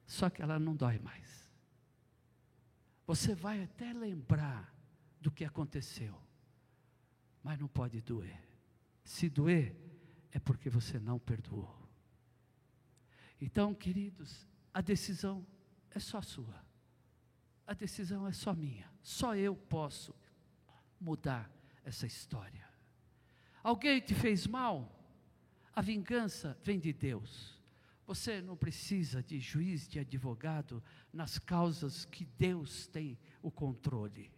só 0.06 0.30
que 0.30 0.42
ela 0.42 0.60
não 0.60 0.76
dói 0.76 1.00
mais. 1.00 1.50
Você 3.08 3.36
vai 3.36 3.64
até 3.64 3.94
lembrar 3.94 4.74
do 5.22 5.32
que 5.32 5.46
aconteceu, 5.46 6.16
mas 7.44 7.60
não 7.60 7.68
pode 7.68 8.02
doer. 8.02 8.40
Se 9.04 9.30
doer, 9.30 9.76
é 10.32 10.40
porque 10.40 10.70
você 10.70 11.00
não 11.00 11.20
perdoou. 11.20 11.88
Então, 13.40 13.74
queridos, 13.74 14.48
a 14.74 14.82
decisão 14.82 15.46
é 15.92 16.00
só 16.00 16.22
sua. 16.22 16.66
A 17.68 17.74
decisão 17.74 18.28
é 18.28 18.32
só 18.32 18.54
minha. 18.54 18.90
Só 19.02 19.36
eu 19.36 19.56
posso 19.56 20.16
mudar 21.00 21.52
essa 21.84 22.06
história. 22.06 22.68
Alguém 23.64 24.00
te 24.00 24.14
fez 24.14 24.48
mal? 24.48 24.92
A 25.76 25.82
vingança 25.82 26.58
vem 26.64 26.80
de 26.80 26.94
Deus. 26.94 27.55
Você 28.06 28.42
não 28.42 28.56
precisa 28.56 29.24
de 29.24 29.40
juiz, 29.40 29.88
de 29.88 30.00
advogado 30.00 30.84
nas 31.12 31.40
causas 31.40 32.06
que 32.06 32.24
Deus 32.24 32.88
tem 32.88 33.18
o 33.42 33.50
controle. 33.50 34.32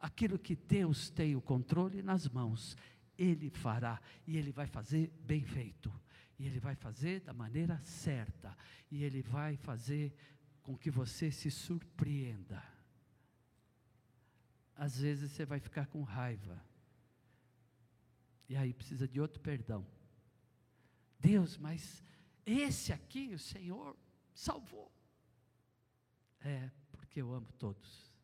Aquilo 0.00 0.38
que 0.38 0.56
Deus 0.56 1.08
tem 1.10 1.36
o 1.36 1.40
controle 1.40 2.02
nas 2.02 2.28
mãos, 2.28 2.76
Ele 3.16 3.50
fará 3.50 4.00
e 4.26 4.36
Ele 4.36 4.50
vai 4.50 4.66
fazer 4.66 5.12
bem 5.20 5.44
feito. 5.44 5.92
E 6.38 6.46
Ele 6.46 6.58
vai 6.58 6.74
fazer 6.74 7.20
da 7.20 7.32
maneira 7.32 7.80
certa. 7.84 8.56
E 8.90 9.02
Ele 9.04 9.22
vai 9.22 9.56
fazer 9.56 10.14
com 10.62 10.76
que 10.76 10.90
você 10.90 11.30
se 11.30 11.50
surpreenda. 11.50 12.62
Às 14.74 15.00
vezes 15.00 15.32
você 15.32 15.44
vai 15.44 15.58
ficar 15.58 15.86
com 15.86 16.02
raiva. 16.02 16.62
E 18.48 18.56
aí 18.56 18.72
precisa 18.72 19.06
de 19.06 19.20
outro 19.20 19.40
perdão. 19.40 19.86
Deus, 21.18 21.58
mas 21.58 22.02
esse 22.52 22.92
aqui 22.92 23.34
o 23.34 23.38
Senhor 23.38 23.96
salvou. 24.34 24.90
É, 26.40 26.70
porque 26.92 27.20
eu 27.20 27.32
amo 27.32 27.50
todos. 27.52 28.14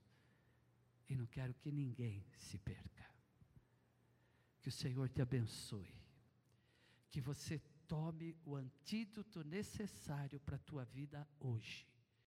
E 1.08 1.14
não 1.14 1.26
quero 1.26 1.54
que 1.54 1.70
ninguém 1.70 2.24
se 2.36 2.58
perca. 2.58 3.04
Que 4.60 4.68
o 4.68 4.72
Senhor 4.72 5.08
te 5.08 5.20
abençoe. 5.20 5.92
Que 7.10 7.20
você 7.20 7.58
tome 7.86 8.36
o 8.44 8.56
antídoto 8.56 9.44
necessário 9.44 10.40
para 10.40 10.56
a 10.56 10.60
tua 10.60 10.84
vida 10.84 11.28
hoje. 11.38 11.86